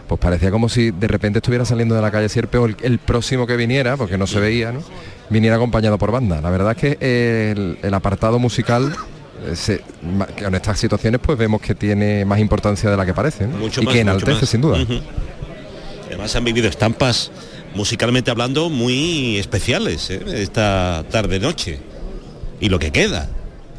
[0.08, 2.98] pues parecía como si de repente estuviera saliendo de la calle Sierpe o el, el
[2.98, 4.80] próximo que viniera, porque no se veía, ¿no?
[5.30, 6.40] viniera acompañado por banda.
[6.40, 8.92] La verdad es que el, el apartado musical
[9.46, 9.82] eh, se-
[10.38, 13.56] en estas situaciones pues vemos que tiene más importancia de la que parece ¿no?
[13.56, 14.78] Mucho y más, que enaltece sin duda.
[16.08, 17.30] Además han vivido estampas
[17.76, 20.20] musicalmente hablando muy especiales ¿eh?
[20.36, 21.78] esta tarde noche.
[22.58, 23.28] Y lo que queda.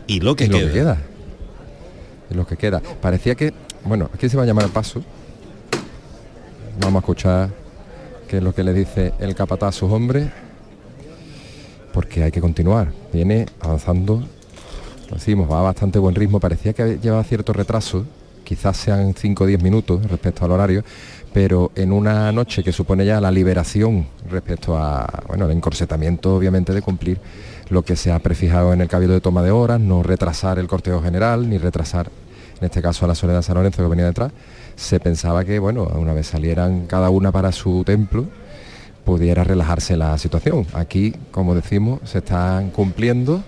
[0.06, 0.68] Y lo que y lo queda.
[0.68, 0.98] que queda.
[2.30, 2.82] Y lo que queda.
[3.02, 5.04] Parecía que, bueno, aquí se va a llamar el paso.
[6.80, 7.50] Vamos a escuchar
[8.30, 10.30] qué es lo que le dice el capataz a sus hombres.
[11.92, 12.92] Porque hay que continuar.
[13.12, 14.24] Viene avanzando,
[15.10, 16.40] lo decimos, va a bastante buen ritmo.
[16.40, 18.06] Parecía que llevaba cierto retraso,
[18.44, 20.84] quizás sean 5 o 10 minutos respecto al horario,
[21.38, 26.74] pero en una noche que supone ya la liberación respecto a, bueno, el encorsetamiento obviamente
[26.74, 27.20] de cumplir
[27.70, 30.66] lo que se ha prefijado en el cabildo de toma de horas, no retrasar el
[30.66, 32.10] cortejo general, ni retrasar,
[32.60, 34.32] en este caso a la Soledad San Lorenzo que venía detrás,
[34.76, 38.26] se pensaba que, bueno, una vez salieran cada una para su templo,
[39.06, 40.66] pudiera relajarse la situación.
[40.74, 43.44] Aquí, como decimos, se están cumpliendo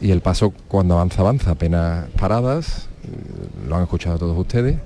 [0.00, 2.86] y el paso cuando avanza, avanza, apenas paradas,
[3.68, 4.76] lo han escuchado todos ustedes.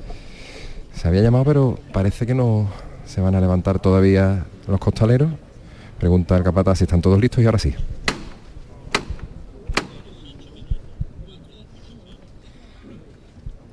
[0.96, 2.66] Se había llamado, pero parece que no
[3.04, 5.28] se van a levantar todavía los costaleros.
[5.98, 7.74] Pregunta el capataz si están todos listos y ahora sí.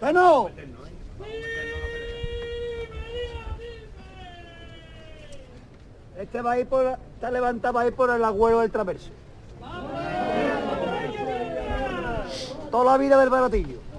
[0.01, 0.49] Bueno.
[6.19, 9.09] Este va a ir por, está levantado, va por el agüero del traverso.
[12.69, 13.92] Toda la vida del baratillo.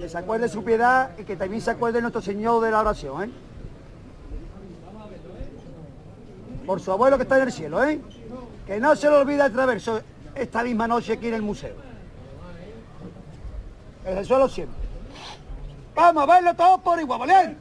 [0.00, 3.24] Que se acuerde su piedad y que también se acuerde nuestro Señor de la oración,
[3.24, 3.30] ¿eh?
[6.64, 8.00] Por su abuelo que está en el cielo, ¿eh?
[8.66, 10.00] Que no se le olvida el traverso
[10.34, 11.74] esta misma noche aquí en el museo.
[14.06, 14.78] En el suelo siempre.
[15.94, 17.56] Vamos a verlo todo por igual, ¿vale?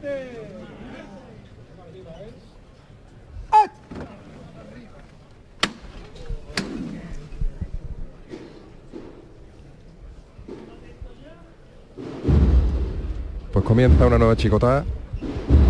[13.51, 14.83] Pues comienza una nueva chicotada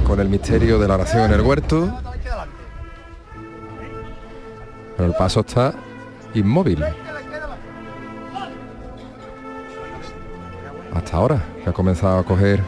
[0.08, 2.00] con el misterio de la oración en el huerto.
[4.96, 5.74] Pero el paso está
[6.34, 6.82] inmóvil.
[10.94, 12.62] Hasta ahora, que ha comenzado a coger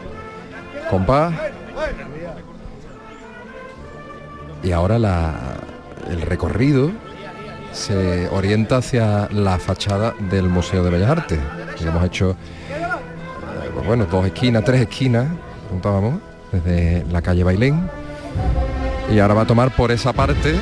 [0.90, 1.32] compás.
[4.62, 5.34] Y ahora la,
[6.10, 6.90] el recorrido
[7.72, 11.40] se orienta hacia la fachada del Museo de Bellas Artes.
[11.78, 12.36] Que hemos hecho
[13.76, 15.28] eh, bueno, dos esquinas, tres esquinas,
[15.68, 16.20] contábamos,
[16.50, 17.88] desde la calle Bailén.
[19.12, 20.54] Y ahora va a tomar por esa parte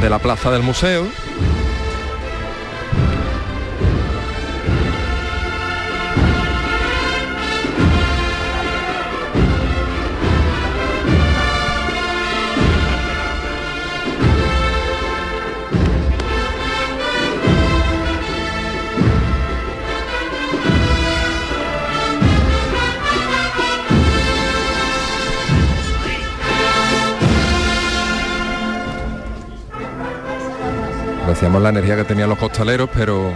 [0.00, 1.06] de la plaza del museo.
[31.26, 33.32] Decíamos la energía que tenían los costaleros, pero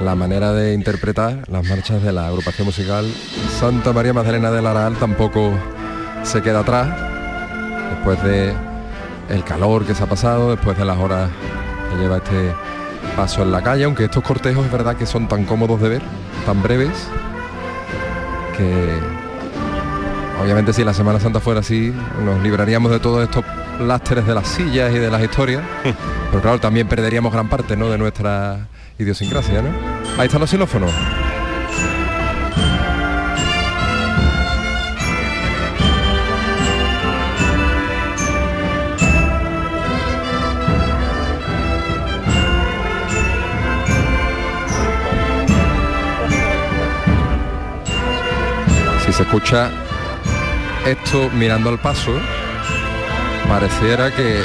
[0.00, 3.04] la manera de interpretar las marchas de la agrupación musical
[3.58, 5.52] Santa María Magdalena del Aral tampoco
[6.22, 6.88] se queda atrás.
[7.90, 8.54] Después de
[9.28, 11.30] el calor que se ha pasado, después de las horas
[11.90, 12.52] que lleva este
[13.16, 16.02] paso en la calle, aunque estos cortejos es verdad que son tan cómodos de ver,
[16.46, 17.08] tan breves,
[18.56, 18.98] que
[20.42, 21.92] obviamente si la Semana Santa fuera así,
[22.24, 23.44] nos libraríamos de todos estos
[23.80, 25.62] lásteres de las sillas y de las historias,
[26.30, 27.90] pero claro, también perderíamos gran parte ¿no?
[27.90, 28.68] de nuestra
[28.98, 29.62] idiosincrasia.
[29.62, 29.70] ¿no?
[30.18, 30.92] Ahí están los xilófonos.
[49.04, 49.70] Si se escucha
[50.86, 52.12] esto mirando al paso,
[53.48, 54.42] pareciera que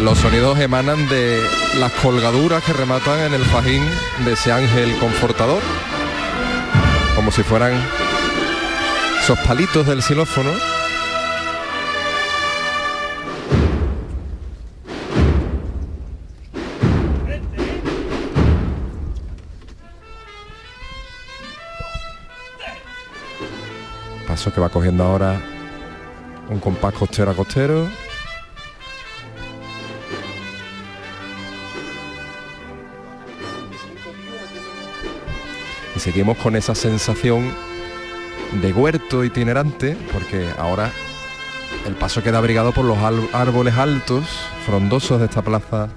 [0.00, 1.40] los sonidos emanan de
[1.78, 3.82] las colgaduras que rematan en el fajín
[4.24, 5.62] de ese ángel confortador,
[7.16, 7.72] como si fueran
[9.20, 10.50] esos palitos del xilófono.
[24.26, 25.40] Paso que va cogiendo ahora
[26.50, 27.88] un compás costero a costero.
[36.04, 37.50] Seguimos con esa sensación
[38.60, 40.90] de huerto itinerante, porque ahora
[41.86, 42.98] el paso queda abrigado por los
[43.32, 44.26] árboles altos,
[44.66, 45.88] frondosos de esta plaza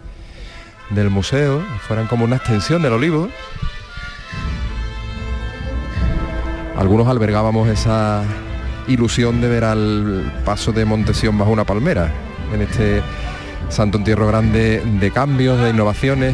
[0.91, 3.27] del museo, fueran como una extensión del olivo.
[6.77, 8.23] Algunos albergábamos esa
[8.87, 12.13] ilusión de ver al paso de Montesión bajo una palmera,
[12.53, 13.01] en este
[13.67, 16.33] Santo Entierro Grande de cambios, de innovaciones.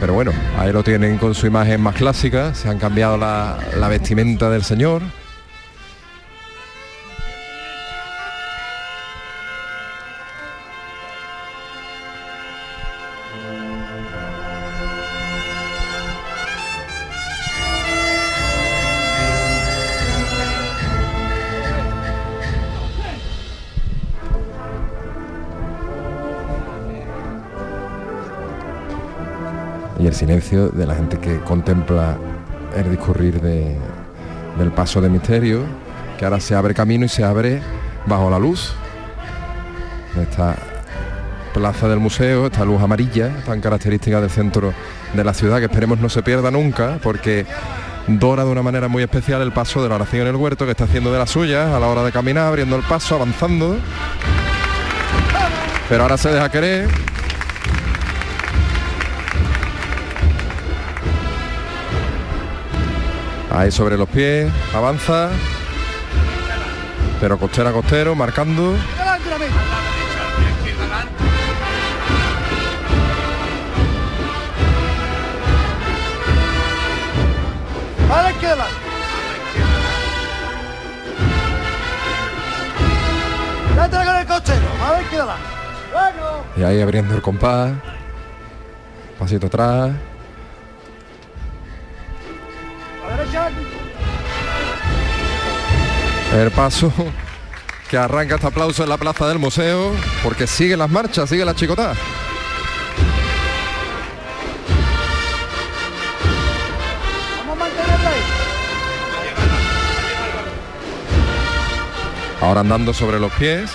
[0.00, 3.88] Pero bueno, ahí lo tienen con su imagen más clásica, se han cambiado la, la
[3.88, 5.02] vestimenta del señor.
[30.20, 32.18] Silencio de la gente que contempla
[32.76, 33.74] el discurrir de,
[34.58, 35.62] del paso de misterio,
[36.18, 37.62] que ahora se abre camino y se abre
[38.04, 38.74] bajo la luz
[40.20, 40.56] esta
[41.54, 44.74] plaza del museo, esta luz amarilla tan característica del centro
[45.14, 47.46] de la ciudad, que esperemos no se pierda nunca, porque
[48.06, 50.72] dora de una manera muy especial el paso de la oración en el huerto, que
[50.72, 53.78] está haciendo de la suya a la hora de caminar, abriendo el paso, avanzando.
[55.88, 57.09] Pero ahora se deja querer.
[63.50, 65.30] Ahí sobre los pies, avanza.
[67.20, 68.76] Pero costera a costero, marcando.
[78.10, 78.66] A la izquierda.
[83.90, 85.36] Con el cochero, a la izquierda.
[85.92, 86.44] Bueno.
[86.56, 87.72] Y ahí abriendo el compás.
[89.18, 89.90] Pasito atrás.
[96.32, 96.92] El paso
[97.88, 101.54] que arranca este aplauso en la plaza del museo, porque sigue las marchas, sigue la
[101.54, 101.94] chicotá.
[107.38, 108.20] Vamos a mantenerla ahí.
[112.40, 113.70] Ahora andando sobre los pies.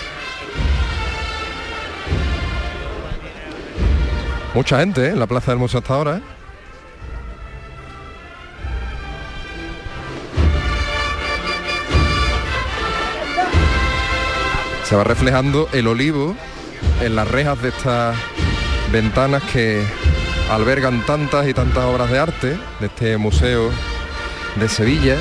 [4.53, 5.10] Mucha gente ¿eh?
[5.10, 6.18] en la plaza del museo hasta ahora.
[6.18, 6.34] ¿eh?
[14.86, 16.36] Se va reflejando el olivo
[17.01, 18.15] en las rejas de estas
[18.91, 19.83] ventanas que
[20.49, 23.69] albergan tantas y tantas obras de arte de este museo
[24.55, 25.17] de Sevilla.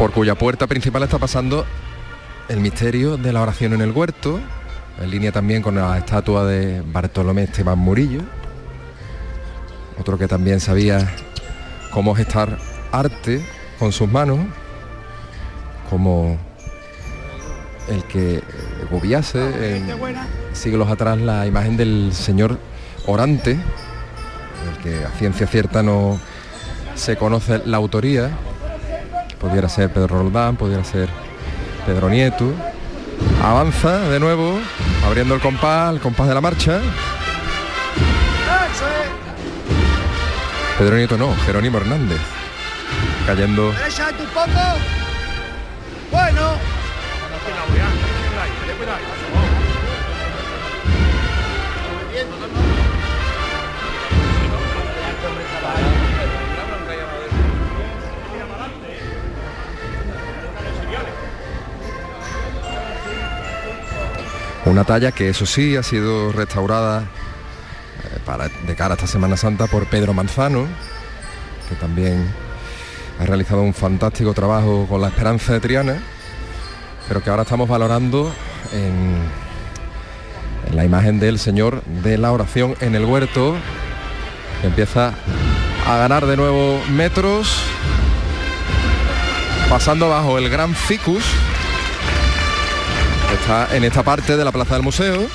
[0.00, 1.66] por cuya puerta principal está pasando
[2.48, 4.40] el misterio de la oración en el huerto,
[4.98, 8.22] en línea también con la estatua de Bartolomé Esteban Murillo,
[9.98, 11.14] otro que también sabía
[11.90, 12.56] cómo gestar
[12.92, 13.44] arte
[13.78, 14.38] con sus manos,
[15.90, 16.38] como
[17.88, 18.40] el que
[18.90, 19.86] gobiase en
[20.52, 22.58] siglos atrás la imagen del señor
[23.06, 26.18] orante, del que a ciencia cierta no
[26.94, 28.30] se conoce la autoría,
[29.40, 31.08] pudiera ser Pedro Roldán, pudiera ser
[31.86, 32.52] Pedro Nieto.
[33.42, 34.58] Avanza de nuevo,
[35.06, 36.80] abriendo el compás, el compás de la marcha.
[40.78, 42.20] Pedro Nieto no, Jerónimo Hernández.
[43.26, 43.72] Cayendo.
[46.10, 46.70] Bueno.
[64.70, 69.36] una talla que eso sí ha sido restaurada eh, para, de cara a esta Semana
[69.36, 70.66] Santa por Pedro Manzano,
[71.68, 72.32] que también
[73.20, 75.98] ha realizado un fantástico trabajo con la Esperanza de Triana,
[77.06, 78.32] pero que ahora estamos valorando
[78.72, 79.18] en,
[80.74, 83.56] la imagen del Señor de la oración en el huerto,
[84.60, 85.12] que empieza
[85.86, 87.58] a ganar de nuevo metros,
[89.68, 91.24] pasando bajo el gran ficus,
[93.28, 95.28] que está en esta parte de la plaza del museo.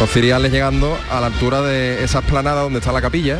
[0.00, 3.38] Los ciriales llegando a la altura de esa esplanada donde está la capilla.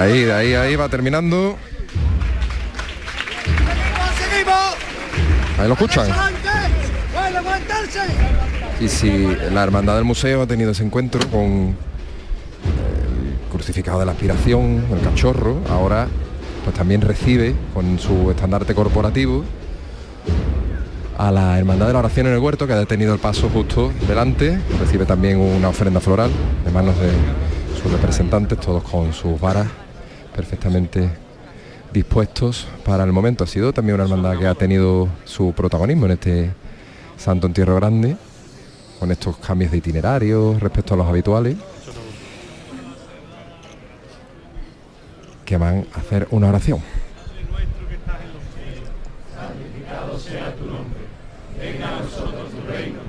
[0.00, 1.56] Ahí, ahí, ahí va terminando.
[5.58, 6.08] Ahí lo escuchan.
[8.80, 11.74] Y si la hermandad del museo ha tenido ese encuentro con el
[13.52, 16.08] crucificado de la aspiración, el cachorro, ahora
[16.64, 19.44] pues también recibe con su estandarte corporativo
[21.18, 23.92] a la hermandad de la oración en el huerto que ha detenido el paso justo
[24.08, 26.30] delante, recibe también una ofrenda floral
[26.64, 27.10] de manos de
[27.82, 29.66] sus representantes, todos con sus varas
[30.40, 31.10] perfectamente
[31.92, 33.44] dispuestos para el momento.
[33.44, 36.50] Ha sido también una hermandad que ha tenido su protagonismo en este
[37.18, 38.16] Santo Entierro Grande,
[38.98, 41.56] con estos cambios de itinerario respecto a los habituales,
[45.44, 46.80] que van a hacer una oración.
[49.36, 51.00] santificado sea tu nombre,
[51.58, 53.00] venga a nosotros tu reino,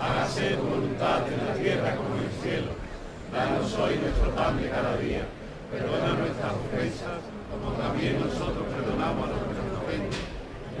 [0.00, 2.72] hágase tu voluntad en la tierra como en el cielo.
[3.32, 5.22] Danos hoy nuestro pan de cada día,
[5.70, 8.20] perdona nuestras ofensas, como también
[9.02, 10.10] libramos a los que nos ofenden.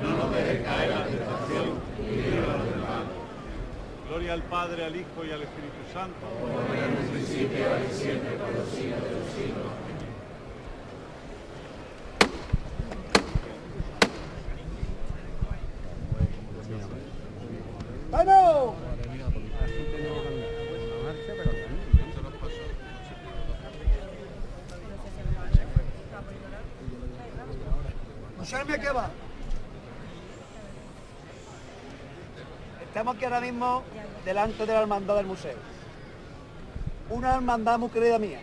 [0.02, 1.66] No nos dejes caer en la tentación
[1.98, 3.04] y líbranos del mal.
[4.08, 6.24] Gloria al Padre, al Hijo y al Espíritu Santo.
[6.40, 9.72] Como en el principio, ahora y siempre, por los siglos de los siglos.
[28.72, 28.88] Qué.
[32.92, 33.82] Estamos aquí ahora mismo
[34.24, 35.56] delante de la hermandad del museo.
[37.10, 38.40] Una hermandad muy querida mía.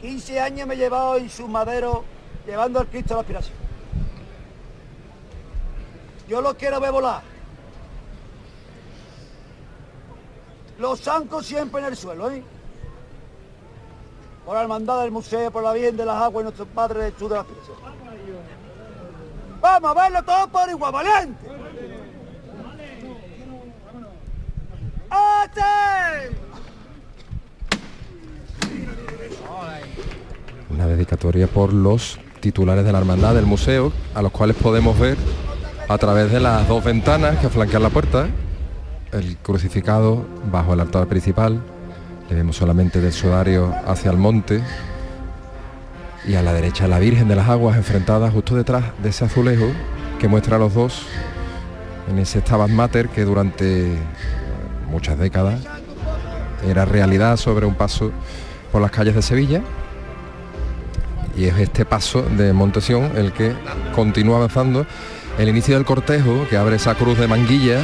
[0.00, 2.04] 15 años me he llevado en su madero
[2.46, 3.56] llevando al Cristo a la aspiración.
[6.28, 7.22] Yo lo quiero ver volar.
[10.78, 12.42] Los zancos siempre en el suelo, ¿eh?
[14.44, 17.28] Por la hermandad del museo, por la bien de las aguas y nuestros padres de
[17.28, 17.46] de la.
[19.60, 21.61] Vamos a verlo todo por igual, valiente.
[30.70, 35.16] Una dedicatoria por los titulares de la hermandad del museo, a los cuales podemos ver
[35.88, 38.28] a través de las dos ventanas que flanquean la puerta,
[39.12, 41.60] el crucificado bajo el altar principal,
[42.28, 44.62] le vemos solamente del sudario hacia el monte,
[46.26, 49.66] y a la derecha la Virgen de las Aguas enfrentada justo detrás de ese azulejo
[50.18, 51.02] que muestra a los dos
[52.08, 53.96] en ese Stabat Mater que durante
[54.92, 55.58] muchas décadas
[56.68, 58.12] era realidad sobre un paso
[58.70, 59.62] por las calles de Sevilla
[61.36, 63.54] y es este paso de Montesión el que
[63.94, 64.86] continúa avanzando.
[65.38, 67.80] El inicio del cortejo que abre esa cruz de manguilla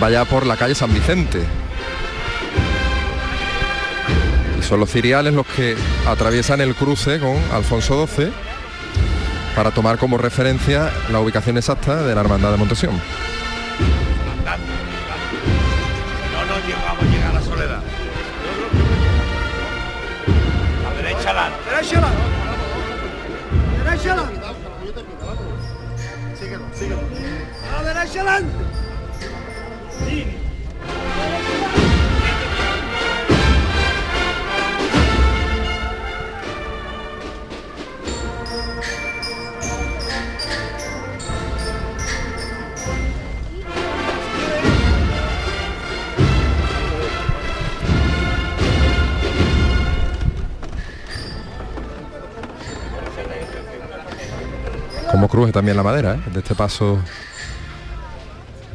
[0.00, 1.42] vaya por la calle San Vicente.
[4.56, 5.74] Y son los ciriales los que
[6.06, 8.30] atraviesan el cruce con Alfonso XII
[9.56, 13.00] para tomar como referencia la ubicación exacta de la hermandad de Montesión
[16.66, 17.82] llegamos a llegar a la soledad.
[20.86, 21.58] A derecha adelante.
[21.70, 22.22] ¡Derecha adelante!
[23.84, 24.40] ¡Derecha adelante!
[26.38, 27.00] Síguelo, síguelo.
[27.78, 28.52] ¡A derecha adelante!
[55.28, 56.30] Cruje también la madera ¿eh?
[56.32, 56.98] de este paso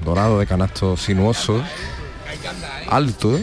[0.03, 1.63] dorado de canasto sinuoso
[2.89, 3.37] alto no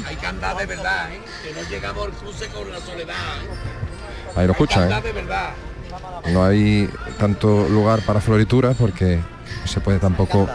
[4.37, 6.33] ahí lo escuchan ¿eh?
[6.33, 10.49] no hay tanto lugar para florituras porque no se puede tampoco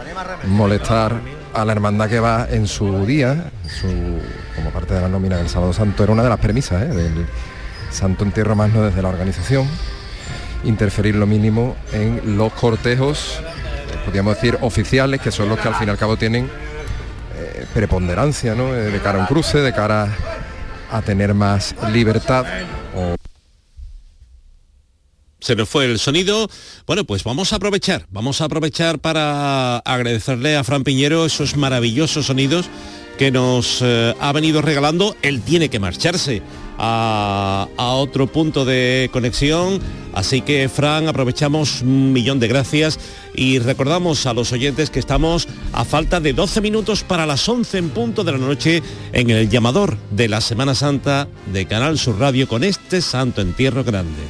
[0.46, 1.20] molestar
[1.52, 3.50] a la hermandad que va en su día
[4.56, 6.86] como parte de la nómina del sábado santo era una de las premisas ¿eh?
[6.86, 7.26] del
[7.90, 9.68] santo entierro magno desde la organización
[10.64, 15.74] interferir lo mínimo en los cortejos eh, podríamos decir oficiales que son los que al
[15.74, 16.50] fin y al cabo tienen
[17.36, 18.74] eh, preponderancia ¿no?
[18.74, 20.08] Eh, de cara a un cruce de cara
[20.90, 22.46] a tener más libertad
[25.40, 26.48] Se nos fue el sonido.
[26.86, 32.26] Bueno, pues vamos a aprovechar, vamos a aprovechar para agradecerle a Fran Piñero esos maravillosos
[32.26, 32.70] sonidos
[33.18, 35.16] que nos ha venido regalando.
[35.20, 36.42] Él tiene que marcharse
[36.78, 39.80] a, a otro punto de conexión.
[40.12, 43.00] Así que, Fran, aprovechamos un millón de gracias
[43.34, 47.78] y recordamos a los oyentes que estamos a falta de 12 minutos para las 11
[47.78, 52.18] en punto de la noche en el llamador de la Semana Santa de Canal Sur
[52.20, 54.22] Radio con este Santo Entierro Grande.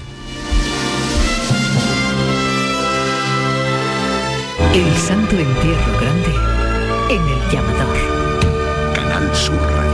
[4.74, 6.54] El Santo Entierro Grande
[7.10, 7.96] en el llamador.
[8.94, 9.93] Canal Sur Radio.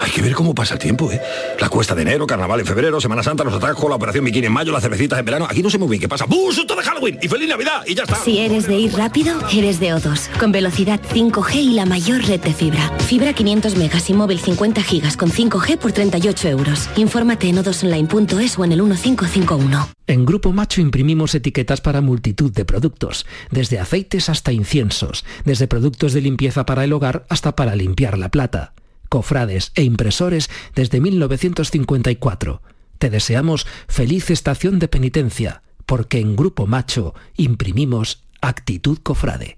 [0.00, 1.20] Hay que ver cómo pasa el tiempo, ¿eh?
[1.58, 4.52] La cuesta de enero, carnaval en febrero, Semana Santa, los atajos, la operación bikini en
[4.52, 5.48] mayo, las cervecitas en verano.
[5.50, 6.24] Aquí no sé muy bien qué pasa.
[6.24, 6.52] ¡Bum!
[6.52, 7.18] ¡Susto de Halloween!
[7.20, 7.82] ¡Y feliz Navidad!
[7.84, 8.14] ¡Y ya está!
[8.14, 12.40] Si eres de ir rápido, eres de O2, con velocidad 5G y la mayor red
[12.40, 12.96] de fibra.
[13.00, 16.88] Fibra 500 megas y móvil 50 gigas con 5G por 38 euros.
[16.94, 19.88] Infórmate en odosonline.es o en el 1551.
[20.06, 26.12] En Grupo Macho imprimimos etiquetas para multitud de productos, desde aceites hasta inciensos, desde productos
[26.12, 28.72] de limpieza para el hogar hasta para limpiar la plata,
[29.08, 32.62] cofrades e impresores desde 1954.
[32.98, 39.57] Te deseamos feliz estación de penitencia, porque en Grupo Macho imprimimos actitud cofrade.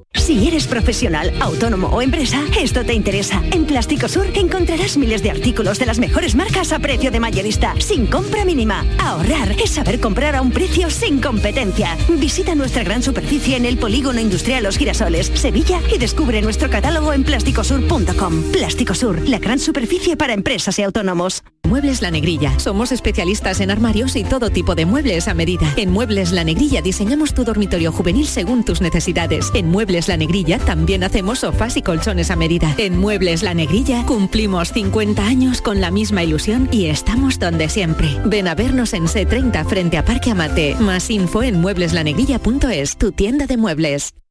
[0.13, 3.41] Si eres profesional, autónomo o empresa, esto te interesa.
[3.51, 7.73] En Plástico Sur encontrarás miles de artículos de las mejores marcas a precio de mayorista,
[7.79, 8.85] sin compra mínima.
[8.99, 11.97] Ahorrar es saber comprar a un precio sin competencia.
[12.09, 17.13] Visita nuestra gran superficie en el Polígono Industrial Los Girasoles, Sevilla y descubre nuestro catálogo
[17.13, 18.51] en plásticosur.com.
[18.51, 21.43] Plástico Sur, la gran superficie para empresas y autónomos.
[21.63, 22.59] Muebles La Negrilla.
[22.59, 25.73] Somos especialistas en armarios y todo tipo de muebles a medida.
[25.77, 29.51] En Muebles La Negrilla diseñamos tu dormitorio juvenil según tus necesidades.
[29.53, 32.73] En Muebles La Negrilla también hacemos sofás y colchones a medida.
[32.77, 38.09] En Muebles La Negrilla cumplimos 50 años con la misma ilusión y estamos donde siempre.
[38.25, 40.75] Ven a vernos en C30 frente a Parque Amate.
[40.79, 44.13] Más info en muebleslanegrilla.es, tu tienda de muebles.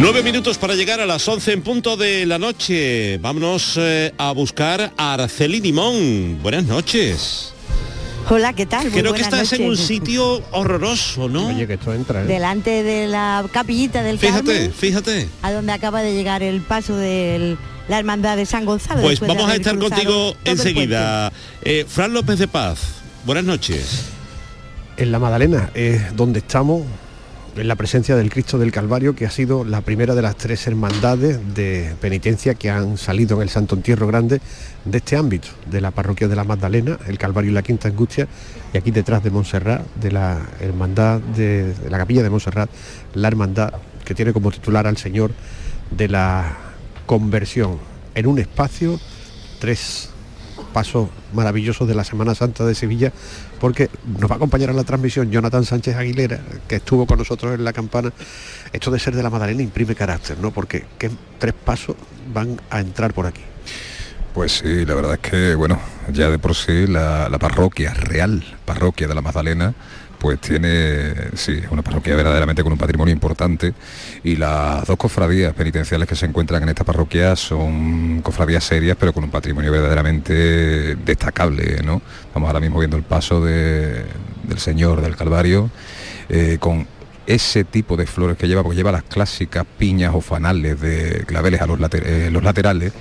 [0.00, 3.18] Nueve minutos para llegar a las 11 en punto de la noche.
[3.18, 6.38] Vámonos eh, a buscar a Araceli Limón.
[6.42, 7.52] Buenas noches.
[8.30, 8.90] Hola, ¿qué tal?
[8.90, 11.48] Muy Creo que estás en un sitio horroroso, ¿no?
[11.48, 12.24] Oye, que esto entra, ¿eh?
[12.24, 15.28] Delante de la capillita del Fíjate, Carmen, fíjate.
[15.42, 19.02] a donde acaba de llegar el paso de la hermandad de San Gonzalo.
[19.02, 21.30] Pues vamos a estar contigo enseguida.
[21.60, 24.06] Eh, Fran López de Paz, buenas noches.
[24.96, 26.84] En la Madalena es donde estamos,
[27.56, 30.66] en la presencia del Cristo del Calvario, que ha sido la primera de las tres
[30.66, 34.40] hermandades de penitencia que han salido en el Santo Entierro Grande
[34.84, 38.28] de este ámbito, de la parroquia de la Magdalena, el Calvario y la Quinta Angustia,
[38.72, 42.70] y aquí detrás de Montserrat, de la hermandad de, de la capilla de Montserrat,
[43.14, 43.72] la hermandad
[44.04, 45.32] que tiene como titular al Señor
[45.90, 46.56] de la
[47.06, 47.78] conversión.
[48.14, 48.98] En un espacio,
[49.58, 50.09] tres
[50.72, 53.12] pasos maravillosos de la Semana Santa de Sevilla,
[53.60, 57.54] porque nos va a acompañar en la transmisión Jonathan Sánchez Aguilera, que estuvo con nosotros
[57.54, 58.12] en la campana.
[58.72, 60.50] Esto de ser de la Madalena imprime carácter, ¿no?
[60.50, 61.96] Porque ¿qué tres pasos
[62.32, 63.42] van a entrar por aquí?
[64.34, 65.78] Pues sí, la verdad es que, bueno,
[66.12, 69.74] ya de por sí la, la parroquia, real parroquia de la Magdalena,
[70.20, 73.72] pues tiene, sí, una parroquia verdaderamente con un patrimonio importante.
[74.22, 79.12] Y las dos cofradías penitenciales que se encuentran en esta parroquia son cofradías serias pero
[79.14, 82.02] con un patrimonio verdaderamente destacable, ¿no?
[82.26, 84.04] Estamos ahora mismo viendo el paso de-
[84.44, 85.70] del Señor del Calvario
[86.28, 86.86] eh, con
[87.26, 91.60] ese tipo de flores que lleva, porque lleva las clásicas piñas o fanales de claveles
[91.60, 92.92] a los, later- eh, los laterales,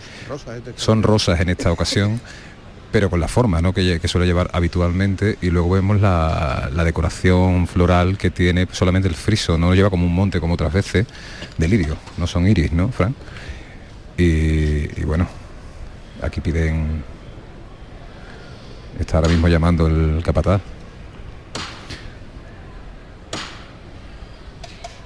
[0.75, 2.21] son rosas en esta ocasión,
[2.91, 3.73] pero con la forma ¿no?
[3.73, 9.57] que, suele llevar habitualmente y luego vemos la, decoración floral que tiene solamente el friso,
[9.57, 11.05] no lo lleva como un monte como otras veces,
[11.57, 13.15] de lirio, no son iris, ¿no, Fran?
[14.17, 15.27] Y, y bueno,
[16.21, 17.03] aquí piden,
[18.99, 20.61] está ahora mismo llamando el capataz.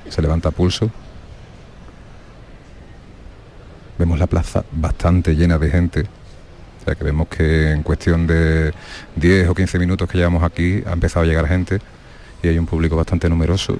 [0.10, 0.92] Se levanta pulso.
[3.98, 6.08] Vemos la plaza bastante llena de gente.
[6.84, 8.74] O sea que vemos que en cuestión de
[9.16, 11.80] 10 o 15 minutos que llevamos aquí ha empezado a llegar gente
[12.42, 13.78] y hay un público bastante numeroso.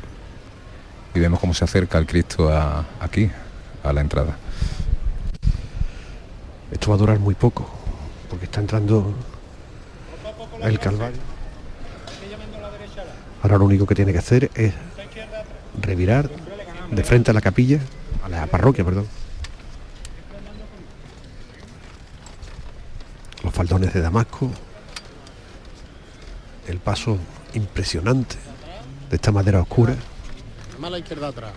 [1.14, 2.50] Y vemos cómo se acerca el Cristo
[3.02, 3.30] aquí,
[3.84, 4.38] a la entrada.
[6.72, 7.70] Esto va a durar muy poco,
[8.30, 9.14] porque está entrando
[10.62, 11.20] el Calvario.
[13.42, 14.74] Ahora lo único que tiene que hacer es
[15.82, 16.30] revirar
[16.90, 17.80] de frente a la capilla,
[18.24, 19.08] a la parroquia, perdón.
[23.44, 24.50] Los faldones de Damasco,
[26.68, 27.18] el paso
[27.54, 28.38] impresionante
[29.10, 29.96] de esta madera oscura.
[30.80, 31.54] Más a la izquierda atrás.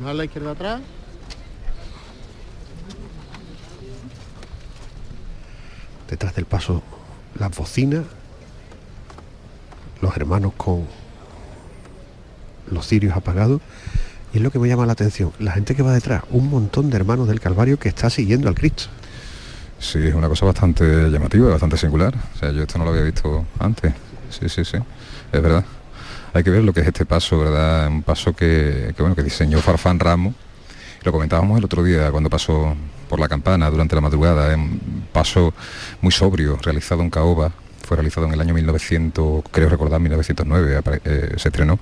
[0.00, 0.80] Más a la izquierda atrás.
[6.08, 6.82] detrás del paso
[7.38, 8.04] las bocinas,
[10.00, 10.86] los hermanos con
[12.70, 13.60] los cirios apagados.
[14.32, 16.90] Y es lo que me llama la atención, la gente que va detrás, un montón
[16.90, 18.88] de hermanos del Calvario que está siguiendo al Cristo.
[19.78, 22.14] Sí, es una cosa bastante llamativa, bastante singular.
[22.34, 23.92] O sea, yo esto no lo había visto antes.
[24.30, 24.76] Sí, sí, sí,
[25.32, 25.64] es verdad.
[26.34, 27.88] hay que ver lo que es este paso, ¿verdad?
[27.88, 30.34] Un paso que, bueno, que diseñó Farfán Ramos.
[31.02, 32.74] Lo comentábamos el otro día cuando pasó
[33.08, 34.54] por la campana durante la madrugada.
[34.54, 35.54] Un paso
[36.00, 37.52] muy sobrio, realizado en Caoba.
[37.86, 41.78] Fue realizado en el año 1900, creo recordar, 1909 apare- eh, se estrenó.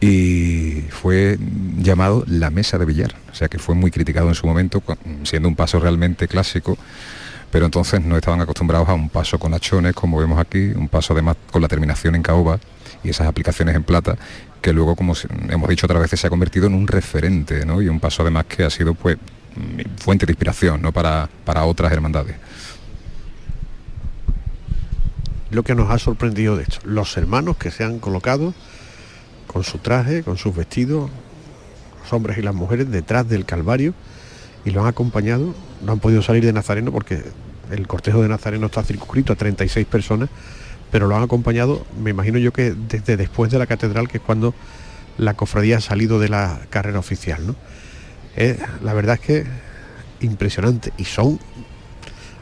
[0.00, 1.38] Y fue
[1.78, 3.14] llamado la mesa de billar.
[3.32, 4.82] O sea que fue muy criticado en su momento,
[5.24, 6.78] siendo un paso realmente clásico
[7.50, 11.12] pero entonces no estaban acostumbrados a un paso con hachones, como vemos aquí, un paso
[11.12, 12.58] además con la terminación en caoba
[13.02, 14.16] y esas aplicaciones en plata,
[14.60, 15.14] que luego, como
[15.48, 17.80] hemos dicho otras veces, se ha convertido en un referente, ¿no?
[17.80, 20.92] Y un paso además que ha sido pues mm, fuente de inspiración ¿no?
[20.92, 22.36] para, para otras hermandades.
[25.50, 28.52] Lo que nos ha sorprendido de esto, los hermanos que se han colocado
[29.48, 31.10] con su traje, con sus vestidos,
[32.00, 33.94] los hombres y las mujeres detrás del Calvario
[34.64, 37.22] y lo han acompañado, no han podido salir de Nazareno porque
[37.72, 40.28] el cortejo de Nazareno está circunscrito a 36 personas,
[40.90, 44.22] pero lo han acompañado, me imagino yo que desde después de la catedral, que es
[44.22, 44.54] cuando
[45.16, 47.56] la cofradía ha salido de la carrera oficial, ¿no?
[48.82, 49.44] La verdad es que
[50.20, 51.38] impresionante y son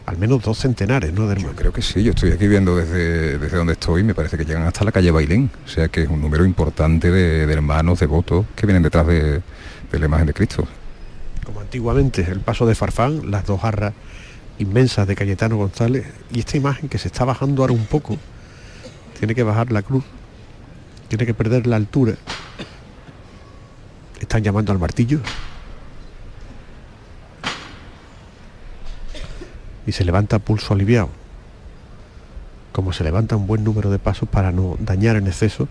[0.07, 1.27] al menos dos centenares, ¿no?
[1.27, 1.57] De hermanos.
[1.57, 4.63] Creo que sí, yo estoy aquí viendo desde, desde donde estoy, me parece que llegan
[4.63, 8.47] hasta la calle Bailén, o sea que es un número importante de, de hermanos, devotos,
[8.55, 9.43] que vienen detrás de,
[9.91, 10.67] de la imagen de Cristo.
[11.45, 13.95] como antiguamente el paso de Farfán, las dos jarras
[14.59, 18.17] inmensas de Cayetano González y esta imagen que se está bajando ahora un poco,
[19.19, 20.05] tiene que bajar la cruz,
[21.09, 22.15] tiene que perder la altura.
[24.21, 25.21] Están llamando al martillo.
[29.87, 31.09] Y se levanta pulso aliviado.
[32.73, 35.69] Como se levanta un buen número de pasos para no dañar en exceso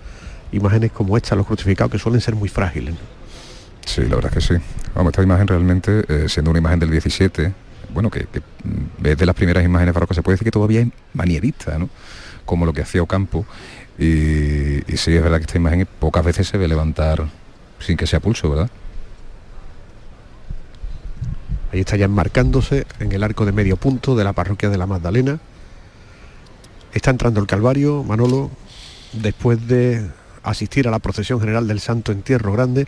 [0.52, 2.96] imágenes como esta, los crucificados, que suelen ser muy frágiles.
[3.86, 4.64] Sí, la verdad es que sí.
[4.96, 7.54] Vamos, esta imagen realmente, eh, siendo una imagen del 17,
[7.94, 8.28] bueno, que,
[9.04, 11.90] es de las primeras imágenes barrocas, se puede decir que todavía es manierista, ¿no?
[12.46, 13.46] Como lo que hacía Ocampo.
[13.98, 17.26] Y, y sí, es verdad que esta imagen pocas veces se ve levantar
[17.80, 18.70] sin que sea pulso, ¿verdad?
[21.76, 24.88] Ahí está ya enmarcándose en el arco de medio punto de la parroquia de la
[24.88, 25.42] Magdalena.
[26.94, 28.50] Está entrando el Calvario, Manolo,
[29.12, 30.10] después de
[30.42, 32.88] asistir a la procesión general del Santo Entierro Grande,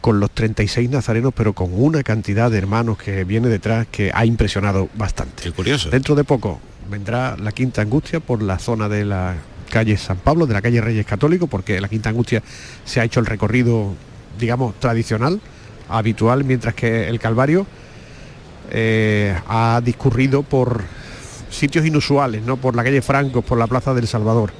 [0.00, 4.24] con los 36 nazarenos, pero con una cantidad de hermanos que viene detrás que ha
[4.24, 5.42] impresionado bastante.
[5.42, 5.90] Qué curioso.
[5.90, 9.34] Dentro de poco vendrá la Quinta Angustia por la zona de la
[9.72, 12.44] calle San Pablo, de la calle Reyes Católicos, porque la Quinta Angustia
[12.84, 13.92] se ha hecho el recorrido,
[14.38, 15.40] digamos, tradicional,
[15.88, 17.66] habitual, mientras que el Calvario
[18.70, 20.82] eh, ha discurrido por
[21.50, 22.56] sitios inusuales, ¿no?
[22.56, 24.52] Por la calle Francos, por la Plaza del Salvador.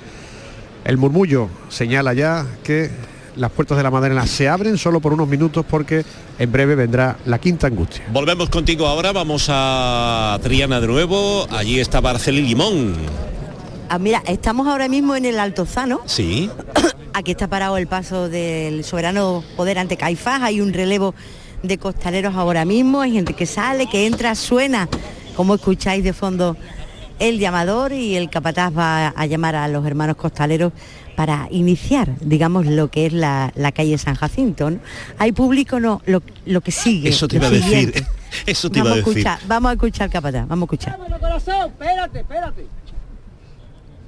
[0.84, 2.90] El murmullo señala ya que
[3.36, 6.04] las puertas de la Madalena se abren solo por unos minutos porque
[6.38, 8.04] en breve vendrá la Quinta Angustia.
[8.12, 12.94] Volvemos contigo ahora, vamos a Triana de nuevo, allí está Barcel y Limón.
[13.89, 16.01] Ah, mira, estamos ahora mismo en el Altozano.
[16.07, 16.51] Sí,
[17.14, 20.43] Aquí está parado el paso del soberano poder ante Caifás.
[20.43, 21.14] Hay un relevo
[21.62, 23.01] de costaleros ahora mismo.
[23.01, 24.89] Hay gente que sale, que entra, suena,
[25.34, 26.57] como escucháis de fondo,
[27.18, 30.72] el llamador y el capataz va a llamar a los hermanos costaleros
[31.14, 34.70] para iniciar, digamos, lo que es la, la calle San Jacinto.
[34.70, 34.78] ¿no?
[35.18, 37.09] Hay público, no, lo, lo que sigue.
[37.09, 38.07] eso te iba a decir, siguiente.
[38.45, 39.18] eso te iba Vamos a a decir.
[39.26, 40.99] escuchar, vamos a escuchar capataz, vamos a escuchar.
[40.99, 42.66] Bueno, corazón, espérate, espérate.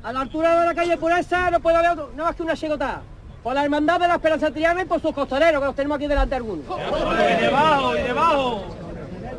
[0.03, 2.43] A la altura de la calle por esa no puede haber otro- nada más que
[2.43, 3.01] una chegota.
[3.43, 6.07] Por la hermandad de la Esperanza Triana y por sus costaleros, que los tenemos aquí
[6.07, 6.65] delante algunos.
[6.67, 8.65] Y debajo, y debajo.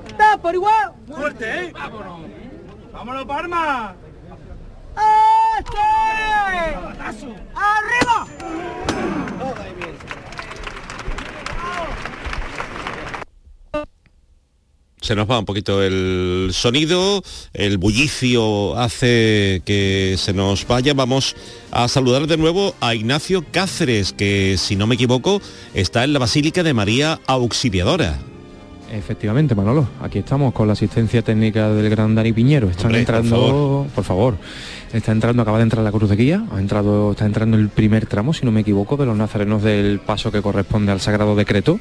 [0.07, 0.93] ¡Está por igual!
[1.07, 1.71] Fuerte, ¿eh?
[1.73, 2.19] Vámonos.
[2.91, 3.95] Vámonos, Parma.
[5.59, 5.77] ¡Este!
[7.55, 8.27] ¡Arriba!
[15.09, 17.23] Se nos va un poquito el sonido,
[17.55, 20.93] el bullicio hace que se nos vaya.
[20.93, 21.35] Vamos
[21.71, 25.41] a saludar de nuevo a Ignacio Cáceres, que si no me equivoco
[25.73, 28.19] está en la Basílica de María Auxiliadora.
[28.91, 32.69] Efectivamente, Manolo, aquí estamos con la asistencia técnica del gran Dani Piñero.
[32.69, 33.87] Están Hombre, por entrando, favor.
[33.87, 34.37] por favor.
[34.93, 38.05] Está entrando, acaba de entrar la cruz de guía, ha entrado, está entrando el primer
[38.05, 41.79] tramo, si no me equivoco, de los nazarenos del paso que corresponde al Sagrado Decreto,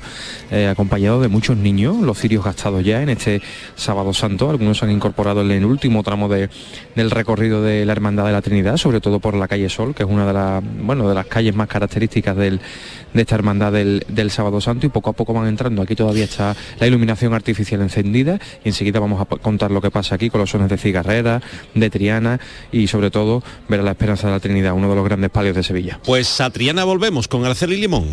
[0.51, 3.41] eh, acompañado de muchos niños, los cirios gastados ya en este
[3.77, 4.51] sábado santo.
[4.51, 6.51] Algunos han incorporado en el último tramo de-
[6.95, 10.03] del recorrido de la Hermandad de la Trinidad, sobre todo por la calle Sol, que
[10.03, 12.61] es una de las, bueno, de las calles más características del,
[13.15, 15.83] de esta hermandad del, del sábado santo y poco a poco van entrando.
[15.83, 20.17] Aquí todavía está la iluminación artificial encendida y enseguida vamos a contar lo que pasa
[20.17, 21.41] aquí con los sones de cigarrera,
[21.75, 22.41] de Triana
[22.73, 25.31] y sobre sobre todo ver a la Esperanza de la Trinidad, uno de los grandes
[25.31, 26.01] palios de Sevilla.
[26.05, 28.09] Pues a Triana volvemos con Arceli Limón.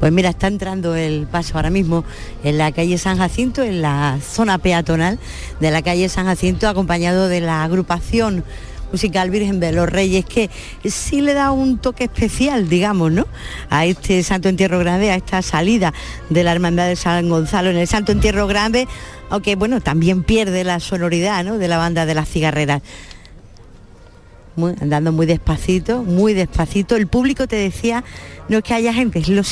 [0.00, 2.04] Pues mira, está entrando el paso ahora mismo
[2.42, 5.20] en la calle San Jacinto, en la zona peatonal
[5.60, 8.42] de la calle San Jacinto, acompañado de la agrupación
[8.90, 10.50] musical Virgen de los Reyes, que
[10.84, 13.28] sí le da un toque especial, digamos, ¿no?
[13.70, 15.94] A este Santo Entierro Grande, a esta salida
[16.30, 18.88] de la Hermandad de San Gonzalo en el Santo Entierro Grande,
[19.30, 21.58] aunque bueno, también pierde la sonoridad, ¿no?
[21.58, 22.82] De la banda de las cigarreras
[24.58, 26.96] muy, andando muy despacito, muy despacito.
[26.96, 28.04] El público te decía,
[28.48, 29.46] no es que haya gente, es los